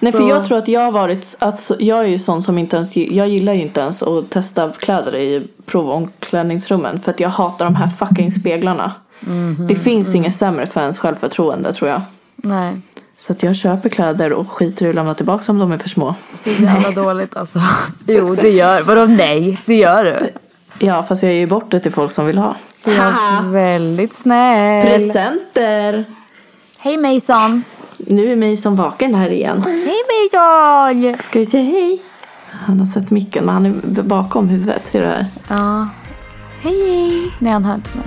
[0.00, 2.58] Nej Så- för jag tror att jag har varit, alltså, jag är ju sån som
[2.58, 7.00] inte ens, jag gillar ju inte ens att testa kläder i provomklädningsrummen.
[7.00, 8.92] För att jag hatar de här fucking speglarna.
[9.20, 12.00] Mhm, Det finns inget sämre för ens självförtroende tror jag.
[12.36, 12.80] Nej,
[13.20, 15.88] Så att jag köper kläder och skiter i att lämna tillbaka om de är för
[15.88, 16.14] små.
[16.36, 17.60] så jävla dåligt alltså.
[18.06, 19.60] Jo det gör, vadå nej?
[19.66, 20.30] Det gör du.
[20.78, 22.56] Ja fast jag ger ju bort det till folk som vill ha.
[22.84, 24.86] Är väldigt snäll.
[24.86, 26.04] Presenter!
[26.78, 27.64] Hej Mason.
[27.96, 29.62] Nu är mig som vaken här igen.
[29.62, 31.16] Hej Mason.
[31.28, 32.02] Ska vi säga hej?
[32.50, 34.82] Han har sett micken men han är bakom huvudet.
[34.90, 35.26] Ser du här?
[35.48, 35.88] Ja.
[36.60, 37.32] Hej hej.
[37.38, 38.06] Nej han hör inte mig.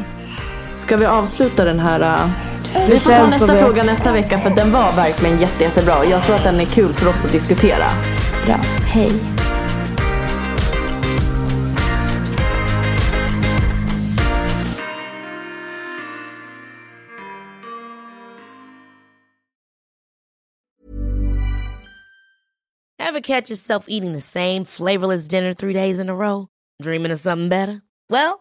[0.77, 2.01] Ska vi avsluta den här?
[2.01, 2.50] Uh...
[2.73, 5.97] Vi får ta nästa fråga nästa vecka för den var verkligen jätte, jättebra.
[5.97, 7.85] Och jag tror att den är kul för oss att diskutera.
[8.45, 8.55] Bra.
[8.87, 9.11] Hej.
[22.99, 26.47] Ever catch yourself eating the same flavorless dinner three days in a row?
[26.81, 27.81] Dreaming of something better?
[28.09, 28.40] Well,